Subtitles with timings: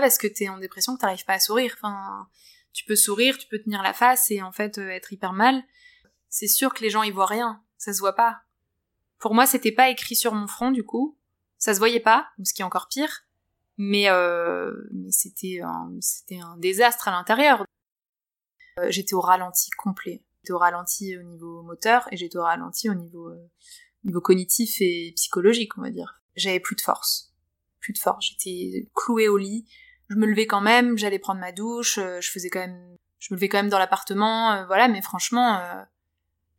[0.00, 1.72] parce que t'es en dépression que t'arrives pas à sourire.
[1.76, 2.28] Enfin,
[2.72, 5.62] tu peux sourire, tu peux tenir la face et en fait euh, être hyper mal.
[6.28, 8.42] C'est sûr que les gens y voient rien, ça se voit pas.
[9.18, 11.16] Pour moi, c'était pas écrit sur mon front du coup,
[11.56, 13.24] ça se voyait pas, ce qui est encore pire.
[13.78, 14.72] Mais, euh,
[15.10, 17.64] c'était un, c'était un désastre à l'intérieur.
[18.78, 20.22] Euh, j'étais au ralenti complet.
[20.42, 23.30] J'étais au ralenti au niveau moteur et j'étais au ralenti au niveau
[24.22, 26.20] cognitif et psychologique, on va dire.
[26.36, 27.34] J'avais plus de force.
[27.80, 28.26] Plus de force.
[28.26, 29.66] J'étais clouée au lit.
[30.08, 33.32] Je me levais quand même, j'allais prendre ma douche, euh, je faisais quand même, je
[33.32, 35.60] me levais quand même dans l'appartement, euh, voilà, mais franchement,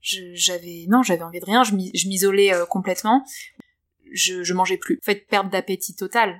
[0.01, 3.25] j'avais, non, j'avais envie de rien, je m'isolais complètement.
[4.13, 4.99] Je, je mangeais plus.
[5.03, 6.39] En fait, perte d'appétit total.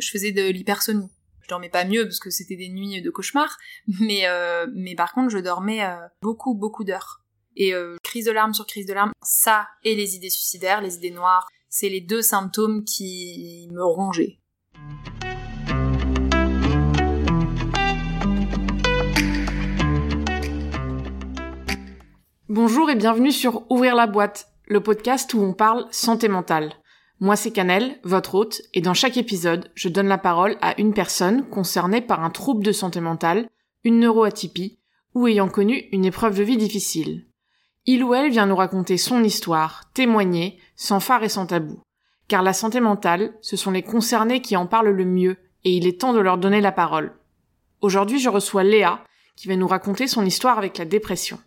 [0.00, 1.08] Je faisais de l'hypersonie
[1.48, 3.56] je dormais pas mieux parce que c'était des nuits de cauchemar,
[4.00, 7.22] mais euh, mais par contre je dormais euh, beaucoup beaucoup d'heures.
[7.56, 10.96] Et euh, crise de larmes sur crise de larmes, ça et les idées suicidaires, les
[10.96, 14.38] idées noires, c'est les deux symptômes qui me rongeaient.
[22.50, 26.72] Bonjour et bienvenue sur Ouvrir la boîte, le podcast où on parle santé mentale.
[27.20, 30.94] Moi, c'est Canel, votre hôte, et dans chaque épisode, je donne la parole à une
[30.94, 33.50] personne concernée par un trouble de santé mentale,
[33.84, 34.78] une neuroatypie,
[35.14, 37.26] ou ayant connu une épreuve de vie difficile.
[37.84, 41.82] Il ou elle vient nous raconter son histoire, témoigner, sans phare et sans tabou.
[42.28, 45.86] Car la santé mentale, ce sont les concernés qui en parlent le mieux, et il
[45.86, 47.12] est temps de leur donner la parole.
[47.82, 49.04] Aujourd'hui, je reçois Léa,
[49.36, 51.38] qui va nous raconter son histoire avec la dépression.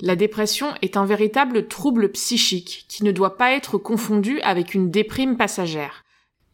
[0.00, 4.90] La dépression est un véritable trouble psychique qui ne doit pas être confondu avec une
[4.90, 6.04] déprime passagère.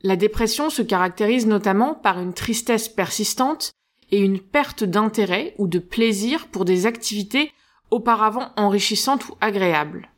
[0.03, 3.73] La dépression se caractérise notamment par une tristesse persistante
[4.13, 7.53] et une perte d'intérêt ou de plaisir pour des activités
[7.91, 10.09] auparavant enrichissantes ou agréables.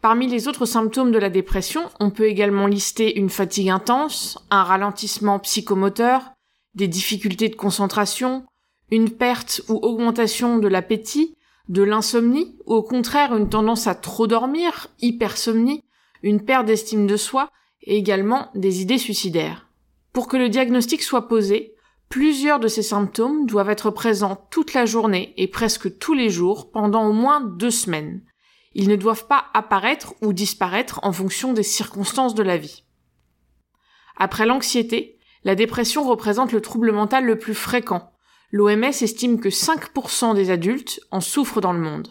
[0.00, 4.62] Parmi les autres symptômes de la dépression, on peut également lister une fatigue intense, un
[4.62, 6.32] ralentissement psychomoteur,
[6.74, 8.44] des difficultés de concentration,
[8.90, 11.35] une perte ou augmentation de l'appétit,
[11.68, 15.84] de l'insomnie, ou au contraire une tendance à trop dormir, hypersomnie,
[16.22, 17.50] une perte d'estime de soi,
[17.82, 19.68] et également des idées suicidaires.
[20.12, 21.74] Pour que le diagnostic soit posé,
[22.08, 26.70] plusieurs de ces symptômes doivent être présents toute la journée et presque tous les jours
[26.70, 28.22] pendant au moins deux semaines.
[28.74, 32.84] Ils ne doivent pas apparaître ou disparaître en fonction des circonstances de la vie.
[34.16, 38.12] Après l'anxiété, la dépression représente le trouble mental le plus fréquent,
[38.52, 42.08] L'OMS estime que 5% des adultes en souffrent dans le monde.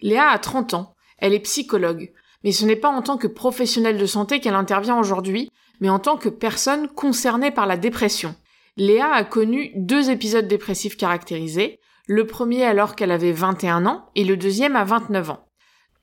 [0.00, 2.12] Léa a 30 ans, elle est psychologue,
[2.44, 5.50] mais ce n'est pas en tant que professionnelle de santé qu'elle intervient aujourd'hui,
[5.80, 8.34] mais en tant que personne concernée par la dépression.
[8.76, 14.24] Léa a connu deux épisodes dépressifs caractérisés, le premier alors qu'elle avait 21 ans et
[14.24, 15.46] le deuxième à 29 ans.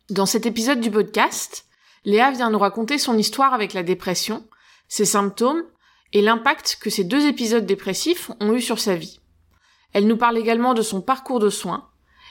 [0.10, 1.66] Dans cet épisode du podcast,
[2.06, 4.48] Léa vient nous raconter son histoire avec la dépression,
[4.88, 5.64] ses symptômes,
[6.14, 9.20] et l'impact que ces deux épisodes dépressifs ont eu sur sa vie.
[9.94, 11.88] Elle nous parle également de son parcours de soins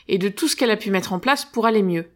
[0.09, 2.11] et de tout ce qu'elle a pu mettre en place pour aller mieux.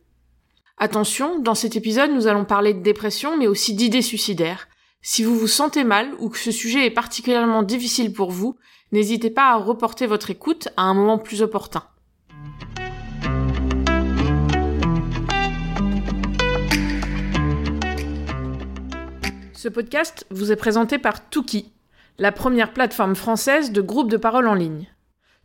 [0.78, 4.68] Attention, dans cet épisode, nous allons parler de dépression, mais aussi d'idées suicidaires.
[5.02, 8.56] Si vous vous sentez mal ou que ce sujet est particulièrement difficile pour vous,
[8.92, 11.84] n'hésitez pas à reporter votre écoute à un moment plus opportun.
[19.62, 21.70] Ce podcast vous est présenté par Tuki,
[22.18, 24.88] la première plateforme française de groupe de parole en ligne.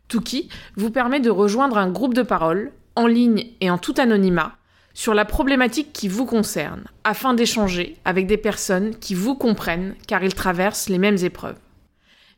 [0.08, 4.56] Tuki vous permet de rejoindre un groupe de parole, en ligne et en tout anonymat,
[4.92, 10.24] sur la problématique qui vous concerne, afin d'échanger avec des personnes qui vous comprennent car
[10.24, 11.60] ils traversent les mêmes épreuves.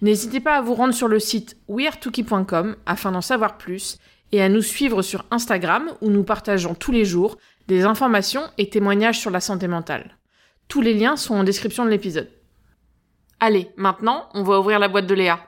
[0.02, 3.96] N'hésitez pas à vous rendre sur le site weartuki.com afin d'en savoir plus
[4.32, 8.68] et à nous suivre sur Instagram où nous partageons tous les jours des informations et
[8.68, 10.18] témoignages sur la santé mentale.
[10.70, 12.30] Tous les liens sont en description de l'épisode.
[13.40, 15.44] Allez, maintenant, on va ouvrir la boîte de Léa.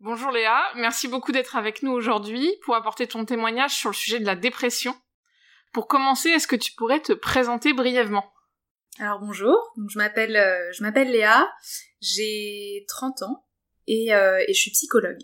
[0.00, 4.20] Bonjour Léa, merci beaucoup d'être avec nous aujourd'hui pour apporter ton témoignage sur le sujet
[4.20, 4.94] de la dépression.
[5.72, 8.30] Pour commencer, est-ce que tu pourrais te présenter brièvement?
[8.98, 9.56] Alors bonjour,
[9.88, 11.50] je m'appelle euh, je m'appelle Léa,
[12.02, 13.46] j'ai 30 ans
[13.88, 15.20] euh, et je suis psychologue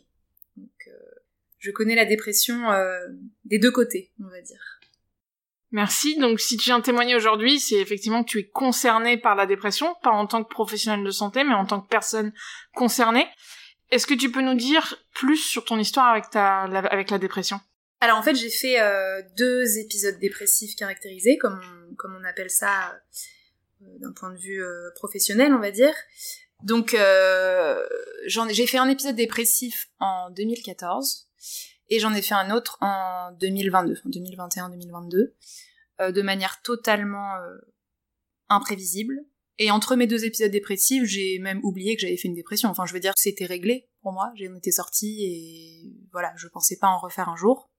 [1.65, 2.99] je connais la dépression euh,
[3.47, 4.61] des deux côtés, on va dire.
[5.71, 6.19] Merci.
[6.19, 9.95] Donc, si tu viens témoigner aujourd'hui, c'est effectivement que tu es concerné par la dépression,
[10.03, 12.35] pas en tant que professionnel de santé, mais en tant que personne
[12.75, 13.27] concernée.
[13.91, 17.19] Est-ce que tu peux nous dire plus sur ton histoire avec ta, la, avec la
[17.19, 17.59] dépression?
[18.03, 22.51] Alors en fait, j'ai fait euh, deux épisodes dépressifs caractérisés, comme on, comme on appelle
[22.51, 22.93] ça
[23.81, 24.63] euh, d'un point de vue
[24.97, 25.95] professionnel, on va dire.
[26.63, 26.91] Donc,
[28.27, 31.29] j'ai fait un épisode dépressif en 2014
[31.91, 35.33] Et j'en ai fait un autre en 2022, en 2021-2022,
[36.01, 37.57] euh, de manière totalement euh,
[38.49, 39.25] imprévisible.
[39.59, 42.69] Et entre mes deux épisodes dépressifs, j'ai même oublié que j'avais fait une dépression.
[42.69, 44.33] Enfin, je veux dire, c'était réglé pour moi.
[44.35, 47.71] J'en étais sortie et voilà, je pensais pas en refaire un jour.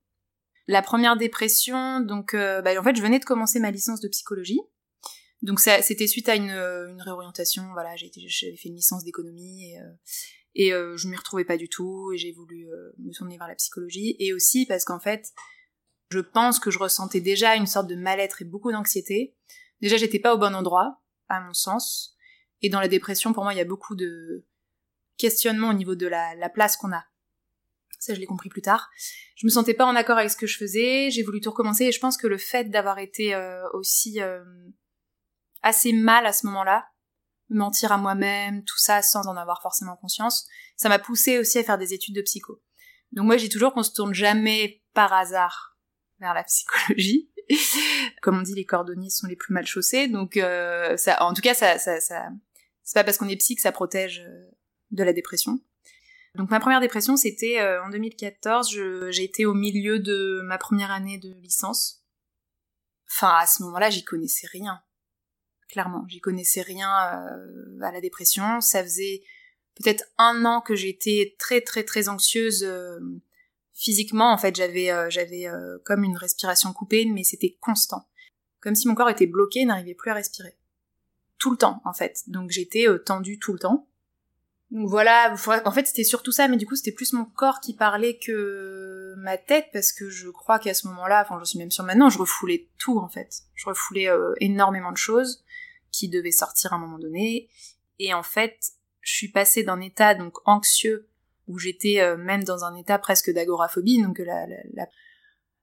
[0.68, 4.08] La première dépression, donc, euh, bah, en fait, je venais de commencer ma licence de
[4.08, 4.62] psychologie.
[5.42, 6.52] Donc c'était suite à une,
[7.00, 7.70] réorientation.
[7.74, 9.80] Voilà, j'avais fait une licence d'économie et,
[10.56, 13.48] et euh, je m'y retrouvais pas du tout et j'ai voulu euh, me tourner vers
[13.48, 14.16] la psychologie.
[14.20, 15.34] Et aussi parce qu'en fait
[16.10, 19.36] je pense que je ressentais déjà une sorte de mal-être et beaucoup d'anxiété.
[19.82, 22.16] Déjà j'étais pas au bon endroit à mon sens.
[22.62, 24.46] Et dans la dépression pour moi il y a beaucoup de
[25.18, 27.04] questionnements au niveau de la, la place qu'on a.
[28.00, 28.90] Ça je l'ai compris plus tard.
[29.36, 31.12] Je me sentais pas en accord avec ce que je faisais.
[31.12, 31.86] J'ai voulu tout recommencer.
[31.86, 34.20] Et je pense que le fait d'avoir été euh, aussi
[35.62, 36.88] assez mal à ce moment-là
[37.50, 41.64] mentir à moi-même, tout ça sans en avoir forcément conscience, ça m'a poussé aussi à
[41.64, 42.62] faire des études de psycho.
[43.12, 45.78] Donc moi j'ai toujours qu'on se tourne jamais par hasard
[46.20, 47.30] vers la psychologie.
[48.22, 51.42] Comme on dit, les cordonniers sont les plus mal chaussés, donc euh, ça, en tout
[51.42, 52.30] cas ça, ça, ça
[52.84, 54.52] c'est pas parce qu'on est psy que ça protège euh,
[54.92, 55.60] de la dépression.
[56.34, 58.70] Donc ma première dépression c'était euh, en 2014,
[59.10, 62.04] j'ai été au milieu de ma première année de licence.
[63.08, 64.82] Enfin à ce moment-là j'y connaissais rien
[65.70, 66.06] clairement.
[66.08, 68.62] J'y connaissais rien euh, à la dépression.
[68.62, 69.24] Ça faisait
[69.76, 73.00] peut-être un an que j'étais très très très anxieuse euh,
[73.74, 74.32] physiquement.
[74.32, 75.48] En fait, j'avais euh, j'avais
[75.84, 78.08] comme une respiration coupée, mais c'était constant,
[78.60, 80.56] comme si mon corps était bloqué, n'arrivait plus à respirer,
[81.38, 82.24] tout le temps en fait.
[82.28, 83.88] Donc j'étais tendue tout le temps.
[84.72, 85.36] Donc voilà,
[85.66, 89.14] en fait c'était surtout ça, mais du coup c'était plus mon corps qui parlait que
[89.18, 92.10] ma tête, parce que je crois qu'à ce moment-là, enfin je suis même sûre maintenant,
[92.10, 93.44] je refoulais tout en fait.
[93.54, 94.10] Je refoulais
[94.40, 95.45] énormément de choses
[95.96, 97.50] qui devait sortir à un moment donné.
[98.00, 98.58] Et en fait,
[99.02, 101.08] je suis passée d'un état donc anxieux
[101.48, 104.48] où j'étais euh, même dans un état presque d'agoraphobie, donc la,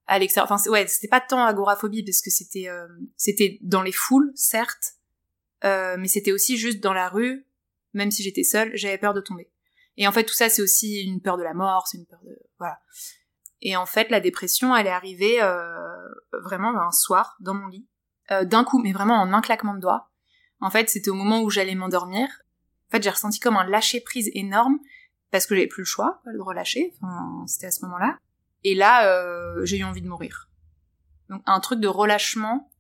[0.06, 0.50] à l'extérieur.
[0.50, 2.87] Enfin, ouais, c'était pas tant agoraphobie parce que c'était euh,
[3.17, 4.94] c'était dans les foules, certes,
[5.64, 7.46] euh, mais c'était aussi juste dans la rue,
[7.94, 9.50] même si j'étais seule, j'avais peur de tomber.
[9.96, 12.23] Et en fait, tout ça, c'est aussi une peur de la mort, c'est une peur
[12.25, 12.81] de voilà.
[13.61, 15.38] Et en fait, la dépression, elle est arrivée
[16.32, 17.87] vraiment un soir dans mon lit,
[18.31, 20.11] d'un coup, mais vraiment en un claquement de doigts.
[20.62, 22.26] En fait, c'était au moment où j'allais m'endormir.
[22.88, 24.78] En fait, j'ai ressenti comme un lâcher prise énorme
[25.30, 26.94] parce que j'avais plus le choix de relâcher.
[26.96, 28.18] Enfin, c'était à ce moment-là.
[28.64, 30.48] Et là, euh, j'ai eu envie de mourir.
[31.28, 32.70] Donc un truc de relâchement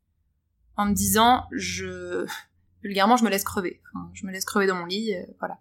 [0.76, 2.24] en me disant, je
[2.82, 3.80] vulgairement, je me laisse crever.
[3.94, 5.58] Enfin, je me laisse crever dans mon lit, euh, voilà.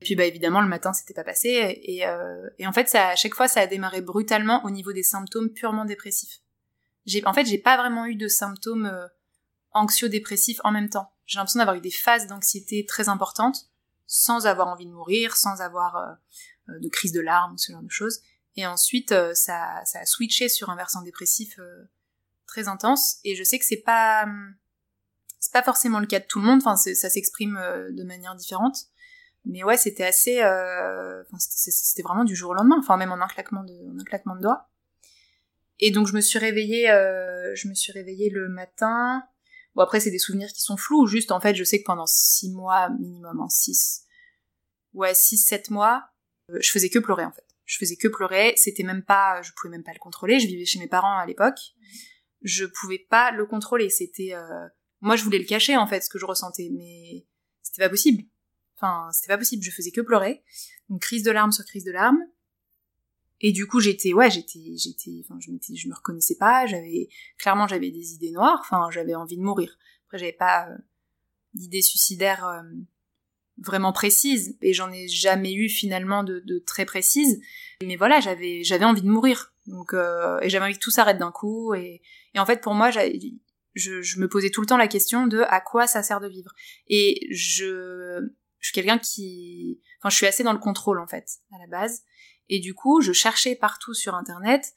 [0.00, 3.08] Et puis bah évidemment le matin c'était pas passé et, euh, et en fait ça
[3.08, 6.42] à chaque fois ça a démarré brutalement au niveau des symptômes purement dépressifs.
[7.06, 9.06] J'ai en fait j'ai pas vraiment eu de symptômes euh,
[9.72, 11.13] anxio-dépressifs en même temps.
[11.26, 13.68] J'ai l'impression d'avoir eu des phases d'anxiété très importantes,
[14.06, 16.12] sans avoir envie de mourir, sans avoir euh,
[16.70, 18.20] euh, de crise de larmes, ce genre de choses.
[18.56, 21.58] Et ensuite, euh, ça, ça a switché sur un versant dépressif
[22.46, 23.16] très intense.
[23.24, 24.26] Et je sais que c'est pas,
[25.40, 26.60] c'est pas forcément le cas de tout le monde.
[26.64, 27.58] Enfin, ça s'exprime
[27.90, 28.76] de manière différente.
[29.46, 30.40] Mais ouais, c'était assez,
[31.38, 32.76] c'était vraiment du jour au lendemain.
[32.78, 34.68] Enfin, même en un claquement de, en un claquement de doigts.
[35.80, 39.26] Et donc je me suis réveillée, je me suis réveillée le matin.
[39.74, 42.06] Bon après c'est des souvenirs qui sont flous, juste en fait je sais que pendant
[42.06, 44.04] six mois minimum, en six,
[44.92, 46.04] ouais six sept mois,
[46.50, 47.44] euh, je faisais que pleurer en fait.
[47.64, 50.38] Je faisais que pleurer, c'était même pas, je pouvais même pas le contrôler.
[50.38, 51.58] Je vivais chez mes parents à l'époque,
[52.42, 53.88] je pouvais pas le contrôler.
[53.88, 54.68] C'était, euh,
[55.00, 57.26] moi je voulais le cacher en fait ce que je ressentais, mais
[57.62, 58.22] c'était pas possible.
[58.76, 60.44] Enfin c'était pas possible, je faisais que pleurer.
[60.90, 62.20] Une crise de larmes sur crise de larmes.
[63.46, 66.64] Et du coup, j'étais, ouais, j'étais, j'étais, enfin, je je me reconnaissais pas.
[66.64, 68.58] J'avais, clairement, j'avais des idées noires.
[68.62, 69.76] Enfin, j'avais envie de mourir.
[70.06, 70.78] Après, j'avais pas euh,
[71.52, 72.62] d'idées suicidaires euh,
[73.58, 74.56] vraiment précises.
[74.62, 77.38] Et j'en ai jamais eu finalement de, de, très précises.
[77.82, 79.52] Mais voilà, j'avais, j'avais envie de mourir.
[79.66, 81.74] Donc, euh, et j'avais envie que tout s'arrête d'un coup.
[81.74, 82.00] Et,
[82.32, 85.40] et en fait, pour moi, je, je me posais tout le temps la question de
[85.48, 86.54] à quoi ça sert de vivre.
[86.88, 88.26] Et je,
[88.58, 91.66] je suis quelqu'un qui, enfin, je suis assez dans le contrôle en fait à la
[91.66, 92.04] base.
[92.48, 94.74] Et du coup, je cherchais partout sur internet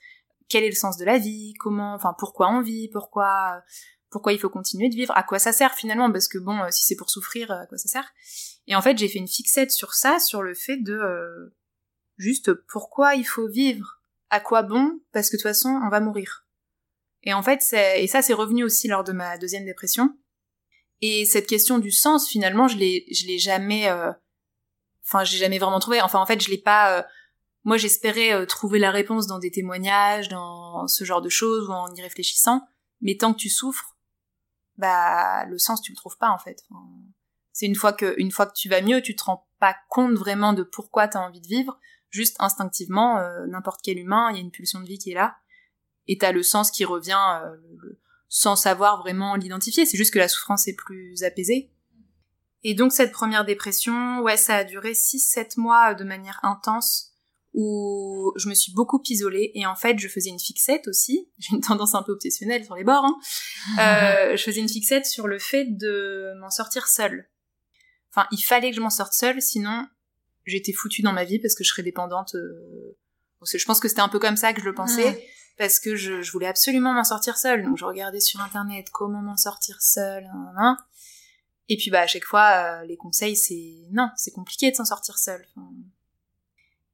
[0.49, 3.61] quel est le sens de la vie, comment, enfin pourquoi on vit, pourquoi
[4.09, 6.85] pourquoi il faut continuer de vivre, à quoi ça sert finalement, parce que bon, si
[6.85, 8.13] c'est pour souffrir, à quoi ça sert
[8.65, 11.53] Et en fait, j'ai fait une fixette sur ça, sur le fait de euh,
[12.17, 15.99] juste pourquoi il faut vivre, à quoi bon, parce que de toute façon, on va
[15.99, 16.47] mourir.
[17.23, 17.61] Et en fait,
[17.97, 20.17] et ça, c'est revenu aussi lors de ma deuxième dépression.
[21.01, 24.11] Et cette question du sens, finalement, je l'ai, je l'ai jamais, euh,
[25.05, 26.01] enfin, j'ai jamais vraiment trouvé.
[26.01, 27.03] Enfin, en fait, je l'ai pas euh,
[27.67, 31.73] moi, j'espérais euh, trouver la réponse dans des témoignages, dans ce genre de choses, ou
[31.73, 32.65] en y réfléchissant.
[33.01, 33.97] Mais tant que tu souffres,
[34.77, 36.63] bah le sens tu le trouves pas en fait.
[37.51, 40.13] c'est une fois que une fois que tu vas mieux, tu te rends pas compte
[40.13, 41.77] vraiment de pourquoi tu as envie de vivre.
[42.09, 45.35] juste instinctivement, n'importe quel humain, il y a une pulsion de vie qui est là,
[46.07, 47.41] et t'as le sens qui revient
[48.29, 49.85] sans savoir vraiment l'identifier.
[49.85, 51.73] C'est juste que la souffrance est plus apaisée.
[52.63, 57.06] Et donc cette première dépression, ouais, ça a duré 6-7 mois de manière intense
[57.57, 61.55] où je me suis beaucoup isolée et en fait je faisais une fixette aussi, j'ai
[61.55, 63.17] une tendance un peu obsessionnelle sur les bords, hein.
[63.79, 67.27] euh, je faisais une fixette sur le fait de m'en sortir seule.
[68.11, 69.87] Enfin, il fallait que je m'en sorte seule, sinon
[70.45, 72.35] j'étais foutue dans ma vie parce que je serais dépendante.
[72.35, 72.95] Euh...
[73.51, 76.21] Je pense que c'était un peu comme ça que je le pensais, parce que je,
[76.21, 77.63] je voulais absolument m'en sortir seule.
[77.63, 80.29] Donc je regardais sur internet comment m'en sortir seule.
[80.57, 80.77] Hein,
[81.69, 84.85] et puis bah à chaque fois, euh, les conseils c'est non, c'est compliqué de s'en
[84.85, 85.45] sortir seule.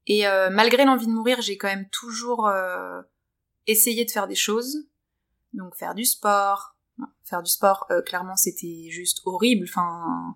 [0.08, 3.02] Et euh, malgré l'envie de mourir, j'ai quand même toujours euh,
[3.68, 4.88] essayé de faire des choses.
[5.54, 6.76] Donc faire du sport.
[7.24, 9.66] faire du sport, euh, clairement, c'était juste horrible.
[9.70, 10.36] Enfin,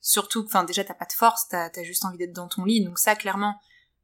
[0.00, 2.84] surtout, enfin déjà t'as pas de force, t'as as juste envie d'être dans ton lit.
[2.84, 3.58] Donc ça, clairement,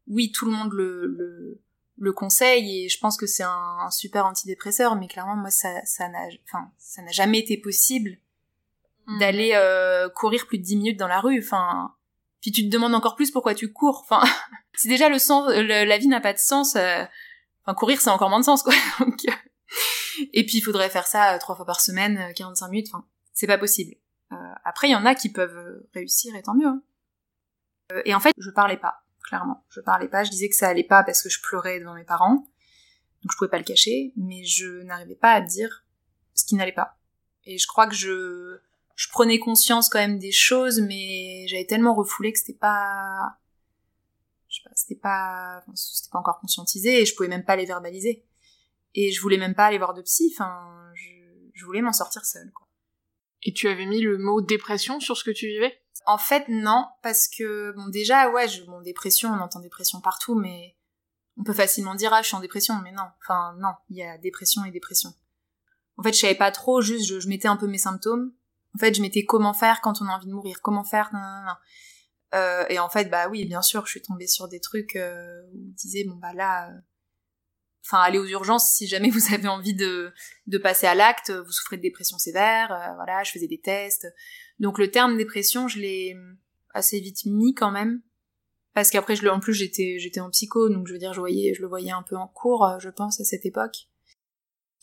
[0.09, 1.62] oui, tout le monde le, le,
[1.99, 4.97] le conseille et je pense que c'est un, super antidépresseur.
[4.97, 8.19] Mais clairement, moi, ça, ça n'a, enfin, ça n'a jamais été possible
[9.07, 9.19] mmh.
[9.21, 11.38] d'aller courir plus de 10 minutes dans la rue.
[11.38, 11.95] Enfin,
[12.40, 14.00] puis tu te demandes encore plus pourquoi tu cours.
[14.02, 14.23] Enfin,
[14.76, 17.04] si déjà le sens, la vie n'a pas de sens, euh,
[17.64, 18.75] enfin courir c'est encore moins de sens quoi.
[19.00, 19.33] Donc, euh,
[20.33, 22.88] et puis il faudrait faire ça euh, trois fois par semaine, 45 minutes.
[22.92, 23.95] Enfin, c'est pas possible.
[24.64, 26.66] après il y en a qui peuvent réussir et tant mieux.
[26.66, 26.83] Hein.
[28.04, 29.64] et en fait je parlais pas, clairement.
[29.71, 30.25] Je parlais pas.
[30.25, 33.37] Je disais que ça allait pas parce que je pleurais devant mes parents, donc je
[33.37, 34.12] pouvais pas le cacher.
[34.16, 35.85] Mais je n'arrivais pas à dire
[36.35, 36.99] ce qui n'allait pas.
[37.45, 38.61] Et je crois que je
[38.99, 43.38] je prenais conscience quand même des choses, mais j'avais tellement refoulé que c'était pas,
[44.49, 47.64] je sais pas, c'était pas, c'était pas encore conscientisé et je pouvais même pas les
[47.64, 48.25] verbaliser.
[48.97, 50.33] Et je voulais même pas aller voir de psy.
[50.35, 51.12] Enfin, je,
[51.55, 52.67] je voulais m'en sortir seule, quoi.
[53.45, 55.81] Et tu avais mis le mot dépression sur ce que tu vivais?
[56.07, 60.35] En fait, non, parce que bon, déjà, ouais, je, bon, dépression, on entend dépression partout,
[60.35, 60.75] mais
[61.37, 63.07] on peut facilement dire ah, je suis en dépression, mais non.
[63.23, 65.14] Enfin, non, il y a dépression et dépression.
[65.99, 68.33] En fait, je savais pas trop, juste je, je mettais un peu mes symptômes
[68.75, 71.10] en fait, je m'étais comment faire quand on a envie de mourir, comment faire,
[72.34, 75.42] euh, et en fait, bah oui, bien sûr, je suis tombée sur des trucs euh,
[75.52, 76.78] où on disait bon bah là, euh,
[77.87, 80.12] enfin, allez aux urgences si jamais vous avez envie de
[80.46, 84.06] de passer à l'acte, vous souffrez de dépression sévère, euh, voilà, je faisais des tests.
[84.58, 86.16] Donc le terme dépression, je l'ai
[86.75, 88.02] assez vite mis quand même,
[88.75, 91.54] parce qu'après, je en plus j'étais j'étais en psycho, donc je veux dire, je voyais,
[91.54, 93.88] je le voyais un peu en cours, je pense à cette époque.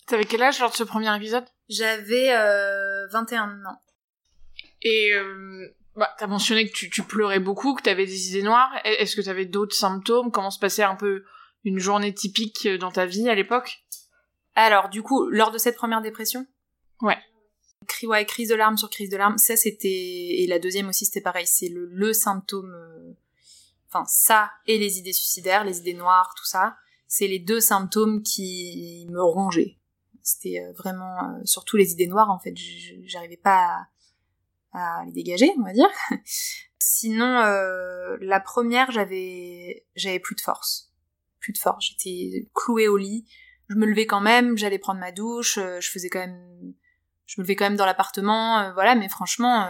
[0.08, 1.46] T'avais quel âge lors de ce premier épisode?
[1.70, 3.82] J'avais euh, 21 ans.
[4.82, 8.72] Et euh, bah, t'as mentionné que tu, tu pleurais beaucoup, que t'avais des idées noires.
[8.84, 10.32] Est-ce que t'avais d'autres symptômes?
[10.32, 11.24] Comment se passait un peu
[11.64, 13.84] une journée typique dans ta vie à l'époque?
[14.56, 16.46] Alors, du coup, lors de cette première dépression?
[17.02, 17.18] Ouais.
[17.88, 19.88] Cri, ouais, crise de larmes sur crise de larmes, ça c'était...
[19.90, 22.74] Et la deuxième aussi, c'était pareil, c'est le, le symptôme...
[22.74, 23.14] Euh,
[23.90, 28.24] enfin, ça et les idées suicidaires, les idées noires, tout ça, c'est les deux symptômes
[28.24, 29.78] qui me rongeaient.
[30.25, 32.55] C'était euh, vraiment euh, surtout les idées noires en fait.
[33.05, 33.88] J'arrivais pas
[34.74, 35.89] à, les dégager, on va dire.
[36.79, 40.91] Sinon, euh, la première, j'avais j'avais plus de force,
[41.39, 41.86] plus de force.
[41.86, 43.27] J'étais clouée au lit.
[43.70, 46.74] Je me levais quand même, j'allais prendre ma douche, je faisais quand même,
[47.27, 48.96] je me levais quand même dans l'appartement, voilà.
[48.96, 49.67] Mais franchement,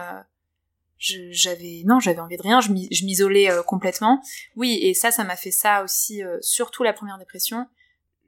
[0.98, 4.22] j'avais non j'avais envie de rien je m'isolais complètement
[4.54, 7.66] oui et ça ça m'a fait ça aussi surtout la première dépression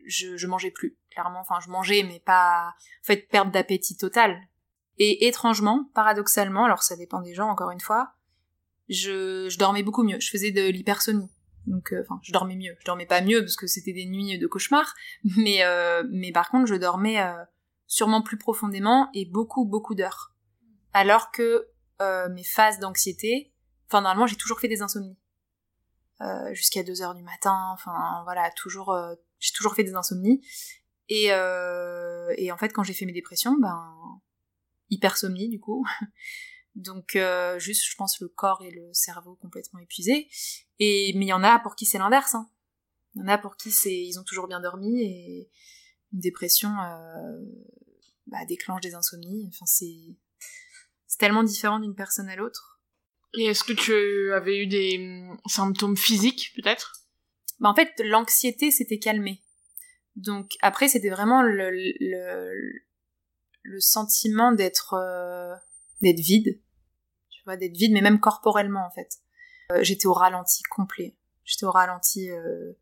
[0.09, 1.41] je, mangeais plus clairement.
[1.41, 2.75] Enfin, je mangeais, mais pas.
[3.03, 4.41] En fait, perte d'appétit total.
[4.99, 8.15] Et étrangement, paradoxalement, alors ça dépend des gens, encore une fois,
[8.89, 10.19] je, je dormais beaucoup mieux.
[10.19, 11.31] Je faisais de l'hypersonie.
[11.69, 12.75] Donc, euh, enfin, je dormais mieux.
[12.81, 14.95] Je dormais pas mieux parce que c'était des nuits de cauchemar,
[15.37, 17.45] mais euh, mais par contre, je dormais euh,
[17.87, 20.33] sûrement plus profondément et beaucoup beaucoup d'heures.
[20.93, 21.69] Alors que
[22.31, 23.53] mes phases d'anxiété,
[23.89, 25.17] enfin normalement, j'ai toujours fait des insomnies.
[26.53, 28.97] jusqu'à 2 heures du matin, enfin voilà, toujours
[29.39, 30.41] j'ai toujours fait des insomnies
[31.09, 34.21] et, euh, et en fait, quand j'ai fait mes dépressions, ben,
[34.91, 35.87] hypersomnie du coup.
[36.75, 40.29] Donc euh, juste, je pense, le corps et le cerveau complètement épuisés.
[40.79, 42.35] Et mais il y en a pour qui c'est l'inverse.
[42.35, 42.49] Hein.
[43.15, 45.51] Il y en a pour qui c'est, ils ont toujours bien dormi et
[46.13, 47.39] une dépression euh,
[48.27, 49.49] bah, déclenche des insomnies.
[49.49, 50.17] Enfin, c'est
[51.19, 52.81] tellement différent d'une personne à l'autre.
[53.35, 57.08] Et est-ce que tu avais eu des hum, symptômes physiques peut-être?
[57.61, 59.43] Bah en fait, l'anxiété s'était calmée.
[60.17, 62.83] Donc après, c'était vraiment le, le,
[63.63, 65.55] le sentiment d'être euh,
[66.01, 66.61] vide,
[67.31, 69.19] tu vois, d'être vide, mais même corporellement en fait.
[69.73, 71.17] Euh, j'étais au ralenti complet.
[71.45, 72.31] J'étais au ralenti.
[72.31, 72.73] Euh,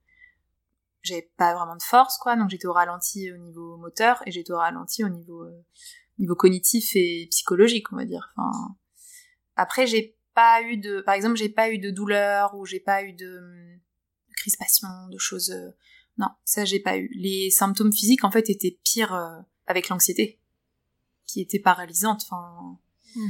[1.03, 4.53] j'avais pas vraiment de force quoi, donc j'étais au ralenti au niveau moteur et j'étais
[4.53, 5.65] au ralenti au niveau euh,
[6.19, 8.33] niveau cognitif et psychologique, on va dire.
[8.37, 8.77] Enfin,
[9.55, 13.05] après j'ai pas eu de, par exemple, j'ai pas eu de douleur ou j'ai pas
[13.05, 13.79] eu de
[15.11, 15.51] de choses.
[15.51, 15.71] euh,
[16.19, 17.11] Non, ça j'ai pas eu.
[17.15, 20.39] Les symptômes physiques en fait étaient pires euh, avec l'anxiété,
[21.27, 22.23] qui était paralysante.
[22.25, 22.79] Enfin,
[23.15, 23.29] Hmm.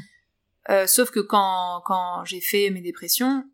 [0.70, 3.44] euh, sauf que quand quand j'ai fait mes dépressions,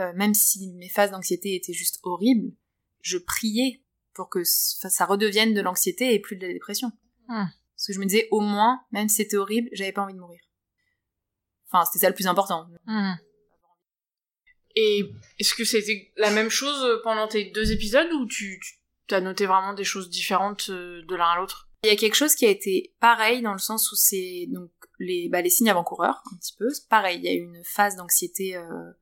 [0.00, 2.52] euh, même si mes phases d'anxiété étaient juste horribles,
[3.02, 3.82] je priais
[4.14, 6.88] pour que ça ça redevienne de l'anxiété et plus de la dépression.
[7.28, 7.46] Hmm.
[7.76, 10.20] Parce que je me disais au moins, même si c'était horrible, j'avais pas envie de
[10.20, 10.40] mourir.
[11.70, 12.66] Enfin, c'était ça le plus important.
[12.86, 13.14] Hmm.
[14.76, 18.60] Et est-ce que c'était la même chose pendant tes deux épisodes ou tu,
[19.06, 21.68] tu as noté vraiment des choses différentes euh, de l'un à l'autre?
[21.84, 24.70] Il y a quelque chose qui a été pareil dans le sens où c'est donc
[24.98, 26.68] les bah, les signes avant-coureurs un petit peu.
[26.88, 28.92] Pareil, il y a eu une phase d'anxiété euh,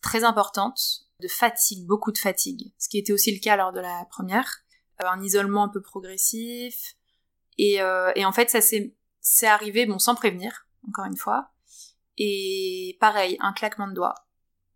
[0.00, 0.80] très importante,
[1.20, 4.64] de fatigue, beaucoup de fatigue, ce qui était aussi le cas lors de la première,
[5.02, 6.96] Euh, un isolement un peu progressif.
[7.58, 11.52] Et euh, et en fait ça s'est arrivé bon sans prévenir encore une fois.
[12.16, 14.25] Et pareil un claquement de doigts.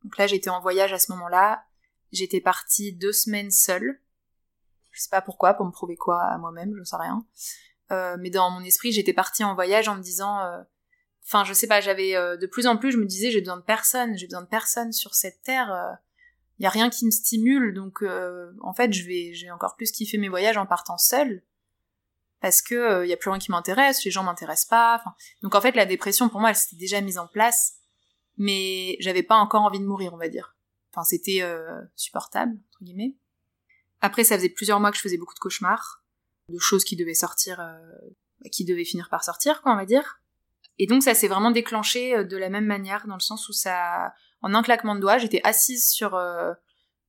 [0.04, 1.64] Donc là j'étais en voyage à ce moment-là,
[2.12, 4.00] j'étais partie deux semaines seule
[4.92, 7.24] je sais pas pourquoi, pour me prouver quoi à moi-même, je sais rien.
[7.92, 10.62] Euh, mais dans mon esprit, j'étais partie en voyage en me disant, euh,
[11.26, 13.56] enfin, je sais pas, j'avais euh, de plus en plus, je me disais, j'ai besoin
[13.56, 15.98] de personne, j'ai besoin de personne sur cette terre.
[16.58, 19.76] Il y a rien qui me stimule, donc euh, en fait, je vais, j'ai encore
[19.76, 21.42] plus kiffé mes voyages en partant seule,
[22.40, 25.02] parce que euh, y a plus rien qui m'intéresse, les gens m'intéressent pas.
[25.42, 27.79] Donc en fait, la dépression pour moi, elle s'était déjà mise en place,
[28.40, 30.56] mais j'avais pas encore envie de mourir, on va dire.
[30.90, 33.14] Enfin, c'était euh, supportable entre guillemets.
[34.00, 36.02] Après, ça faisait plusieurs mois que je faisais beaucoup de cauchemars,
[36.48, 37.78] de choses qui devaient sortir, euh,
[38.50, 40.22] qui devaient finir par sortir, quoi, on va dire.
[40.78, 43.52] Et donc, ça s'est vraiment déclenché euh, de la même manière, dans le sens où
[43.52, 46.54] ça, en un claquement de doigts, j'étais assise sur euh, euh,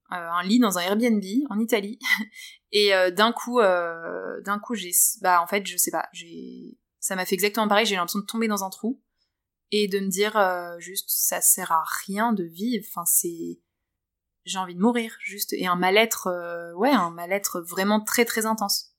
[0.09, 1.97] un lit dans un Airbnb en Italie,
[2.73, 7.15] et euh, d'un coup, d'un coup, j'ai, bah, en fait, je sais pas, j'ai, ça
[7.15, 7.85] m'a fait exactement pareil.
[7.85, 9.01] J'ai l'impression de tomber dans un trou
[9.71, 12.85] et de me dire euh, juste, ça sert à rien de vivre.
[12.89, 13.59] Enfin, c'est
[14.43, 15.53] j'ai envie de mourir juste.
[15.53, 18.95] Et un mal-être euh, ouais un mal-être vraiment très très intense.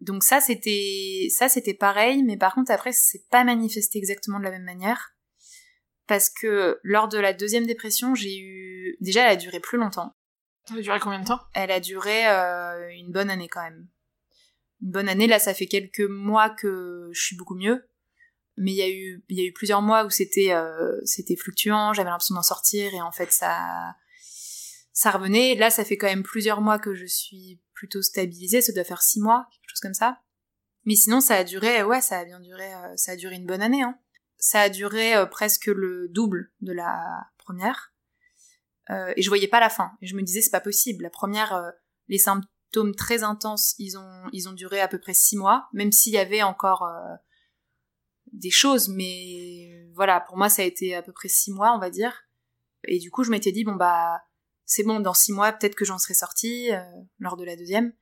[0.00, 2.22] Donc ça c'était ça c'était pareil.
[2.22, 5.14] Mais par contre après c'est pas manifesté exactement de la même manière.
[6.06, 10.14] Parce que lors de la deuxième dépression j'ai eu déjà elle a duré plus longtemps.
[10.68, 11.40] Ça a duré combien de temps?
[11.54, 13.88] Elle a duré euh, une bonne année quand même.
[14.82, 15.26] Une bonne année.
[15.26, 17.88] Là ça fait quelques mois que je suis beaucoup mieux
[18.56, 21.36] mais il y a eu il y a eu plusieurs mois où c'était euh, c'était
[21.36, 23.94] fluctuant j'avais l'impression d'en sortir et en fait ça
[24.92, 25.54] ça revenait.
[25.54, 28.60] Là, ça fait quand même plusieurs mois que je suis plutôt stabilisée.
[28.60, 30.20] Ça doit faire six mois, quelque chose comme ça.
[30.84, 33.46] Mais sinon, ça a duré, ouais, ça a bien duré, euh, ça a duré une
[33.46, 33.82] bonne année.
[33.82, 33.98] Hein.
[34.38, 37.90] Ça a duré euh, presque le double de la première.
[39.16, 39.92] Et je voyais pas la fin.
[40.02, 41.04] Et je me disais, c'est pas possible.
[41.04, 41.72] La première,
[42.08, 45.92] les symptômes très intenses, ils ont, ils ont duré à peu près six mois, même
[45.92, 46.86] s'il y avait encore
[48.32, 48.88] des choses.
[48.88, 52.24] Mais voilà, pour moi, ça a été à peu près six mois, on va dire.
[52.84, 54.22] Et du coup, je m'étais dit, bon bah
[54.64, 56.80] c'est bon, dans six mois, peut-être que j'en serais sortie euh,
[57.18, 57.92] lors de la deuxième.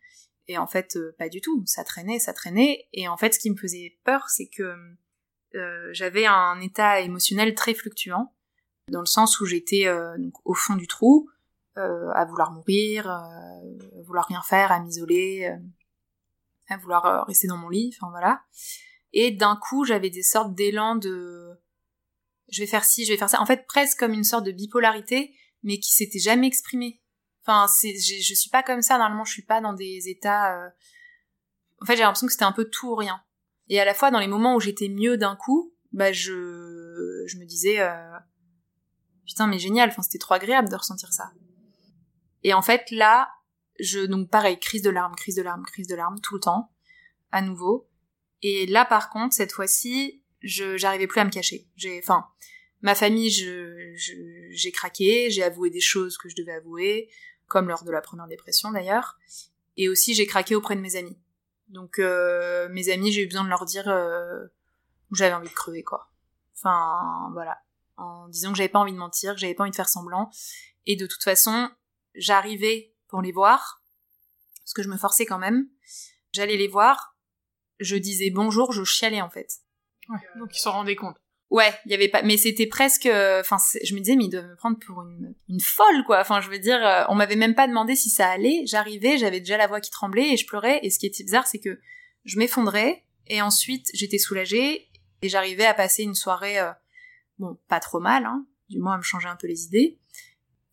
[0.46, 1.62] Et en fait, euh, pas du tout.
[1.66, 2.86] Ça traînait, ça traînait.
[2.92, 4.76] Et en fait, ce qui me faisait peur, c'est que
[5.54, 8.32] euh, j'avais un état émotionnel très fluctuant,
[8.88, 11.28] dans le sens où j'étais euh, au fond du trou,
[11.76, 13.60] euh, à vouloir mourir, à
[14.04, 15.56] vouloir rien faire, à m'isoler,
[16.68, 18.42] à vouloir rester dans mon lit, enfin voilà.
[19.12, 21.50] Et d'un coup, j'avais des sortes d'élan de
[22.48, 23.40] je vais faire ci, je vais faire ça.
[23.40, 27.02] En fait, presque comme une sorte de bipolarité mais qui s'était jamais exprimé.
[27.42, 30.56] Enfin, c'est, je, je suis pas comme ça, normalement, je suis pas dans des états...
[30.56, 30.70] euh,
[31.82, 33.22] En fait, j'ai l'impression que c'était un peu tout ou rien.
[33.68, 37.36] Et à la fois, dans les moments où j'étais mieux d'un coup, bah, je, je
[37.38, 37.80] me disais...
[37.80, 38.16] euh,
[39.26, 41.30] Putain, mais génial, enfin, c'était trop agréable de ressentir ça.
[42.42, 43.28] Et en fait, là,
[43.78, 44.00] je...
[44.00, 46.72] Donc, pareil, crise de larmes, crise de larmes, crise de larmes, tout le temps,
[47.32, 47.88] à nouveau.
[48.42, 51.66] Et là, par contre, cette fois-ci, je j'arrivais plus à me cacher.
[51.76, 51.98] J'ai...
[51.98, 52.26] Enfin
[52.82, 53.92] ma famille, je,
[54.50, 57.10] j'ai craqué, j'ai avoué des choses que je devais avouer,
[57.46, 59.18] comme lors de la première dépression d'ailleurs.
[59.76, 61.18] Et aussi, j'ai craqué auprès de mes amis.
[61.68, 64.46] Donc, euh, mes amis, j'ai eu besoin de leur dire euh,
[65.10, 66.10] que j'avais envie de crever, quoi.
[66.56, 67.58] Enfin, voilà.
[67.96, 70.30] En disant que j'avais pas envie de mentir, que j'avais pas envie de faire semblant.
[70.86, 71.70] Et de toute façon,
[72.14, 73.82] j'arrivais pour les voir,
[74.64, 75.68] parce que je me forçais quand même.
[76.32, 77.09] J'allais les voir,
[77.80, 79.58] je disais bonjour, je chialais en fait.
[80.08, 81.16] Ouais, donc ils s'en rendaient compte.
[81.50, 84.42] Ouais, il y avait pas, mais c'était presque, enfin, je me disais, mais il doit
[84.42, 86.20] me prendre pour une, une folle, quoi.
[86.20, 88.62] Enfin, je veux dire, euh, on m'avait même pas demandé si ça allait.
[88.66, 90.78] J'arrivais, j'avais déjà la voix qui tremblait et je pleurais.
[90.84, 91.80] Et ce qui était bizarre, c'est que
[92.24, 94.88] je m'effondrais et ensuite j'étais soulagée
[95.22, 96.70] et j'arrivais à passer une soirée, euh,
[97.40, 99.98] bon, pas trop mal, hein, du moins à me changer un peu les idées.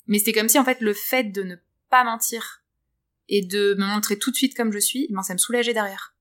[0.05, 1.55] Mais c'était comme si en fait le fait de ne
[1.89, 2.63] pas mentir
[3.29, 6.13] et de me montrer tout de suite comme je suis, ben ça me soulageait derrière.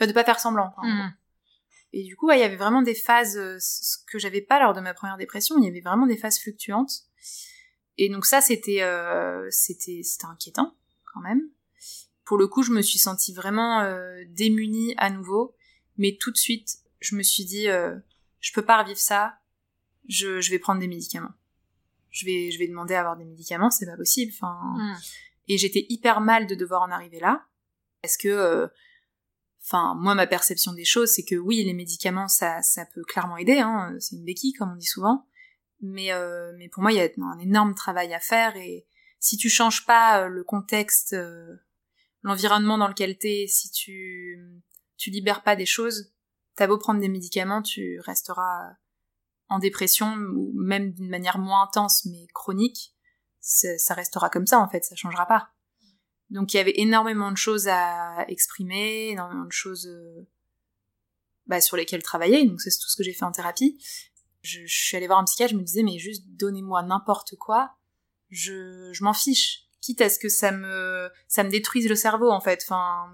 [0.00, 0.74] De pas faire semblant.
[0.82, 1.08] Mmh.
[1.92, 4.58] Et du coup, ouais, il y avait vraiment des phases euh, ce que j'avais pas
[4.60, 5.56] lors de ma première dépression.
[5.58, 7.04] Il y avait vraiment des phases fluctuantes.
[7.96, 10.74] Et donc ça, c'était euh, c'était c'était inquiétant
[11.12, 11.42] quand même.
[12.24, 15.54] Pour le coup, je me suis sentie vraiment euh, démunie à nouveau,
[15.96, 17.94] mais tout de suite, je me suis dit, euh,
[18.40, 19.38] je peux pas revivre ça.
[20.08, 21.32] Je, je vais prendre des médicaments.
[22.10, 24.32] Je vais je vais demander à avoir des médicaments, c'est pas possible.
[24.34, 24.94] Enfin, Mm.
[25.48, 27.44] et j'étais hyper mal de devoir en arriver là,
[28.02, 28.66] parce que, euh,
[29.64, 33.36] enfin, moi, ma perception des choses, c'est que oui, les médicaments, ça ça peut clairement
[33.36, 33.58] aider.
[33.58, 35.26] Hein, c'est une béquille, comme on dit souvent
[35.84, 38.86] mais euh, mais pour moi il y a un énorme travail à faire et
[39.20, 41.56] si tu changes pas euh, le contexte euh,
[42.22, 44.62] l'environnement dans lequel t'es si tu
[44.96, 46.12] tu libères pas des choses
[46.56, 48.72] t'as beau prendre des médicaments tu resteras
[49.48, 52.94] en dépression ou même d'une manière moins intense mais chronique
[53.40, 55.50] ça restera comme ça en fait ça changera pas
[56.30, 60.26] donc il y avait énormément de choses à exprimer énormément de choses euh,
[61.46, 63.78] bah, sur lesquelles travailler donc c'est tout ce que j'ai fait en thérapie
[64.44, 67.74] je, suis allée voir un psychiatre, je me disais, mais juste donnez-moi n'importe quoi,
[68.30, 69.62] je, je m'en fiche.
[69.80, 72.62] Quitte à ce que ça me, ça me détruise le cerveau, en fait.
[72.64, 73.06] Enfin,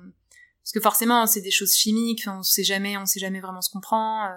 [0.62, 3.70] parce que forcément, c'est des choses chimiques, on sait jamais, on sait jamais vraiment ce
[3.70, 4.29] qu'on prend.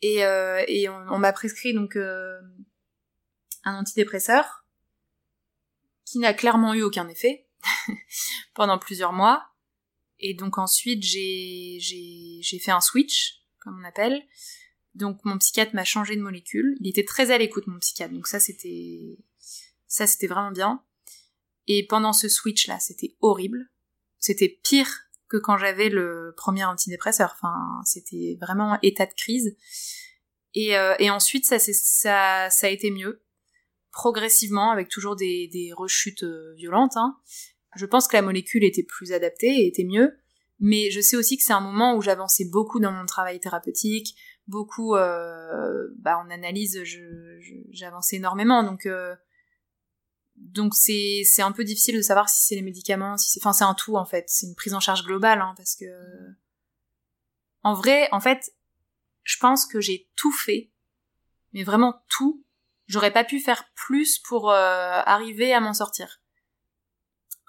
[0.00, 2.38] Et, euh, et on, on m'a prescrit donc euh,
[3.64, 4.61] un antidépresseur
[6.12, 7.48] qui n'a clairement eu aucun effet
[8.54, 9.46] pendant plusieurs mois.
[10.20, 11.80] Et donc ensuite, j'ai,
[12.62, 14.22] fait un switch, comme on appelle.
[14.94, 16.76] Donc mon psychiatre m'a changé de molécule.
[16.80, 19.16] Il était très à l'écoute mon psychiatre, donc ça c'était
[19.86, 20.84] ça c'était vraiment bien.
[21.66, 23.70] Et pendant ce switch là, c'était horrible.
[24.18, 27.34] C'était pire que quand j'avais le premier antidépresseur.
[27.36, 29.56] Enfin, c'était vraiment état de crise.
[30.52, 33.24] Et, euh, et ensuite ça ça ça a été mieux
[33.92, 36.96] progressivement avec toujours des des rechutes euh, violentes.
[36.96, 37.16] Hein.
[37.76, 40.16] Je pense que la molécule était plus adaptée et était mieux.
[40.58, 44.16] Mais je sais aussi que c'est un moment où j'avançais beaucoup dans mon travail thérapeutique,
[44.46, 46.82] beaucoup euh, bah, en analyse
[47.70, 49.14] j'avançais énormément donc euh,
[50.36, 53.52] donc c'est c'est un peu difficile de savoir si c'est les médicaments si c'est enfin
[53.52, 55.84] c'est un tout en fait c'est une prise en charge globale hein, parce que
[57.62, 58.52] en vrai en fait
[59.22, 60.70] je pense que j'ai tout fait
[61.52, 62.44] mais vraiment tout
[62.86, 64.54] j'aurais pas pu faire plus pour euh,
[65.04, 66.20] arriver à m'en sortir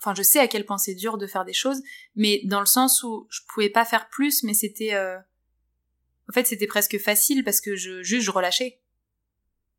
[0.02, 1.82] enfin je sais à quel point c'est dur de faire des choses
[2.16, 5.18] mais dans le sens où je pouvais pas faire plus mais c'était euh,
[6.30, 8.82] en fait, c'était presque facile parce que je juste je relâchais.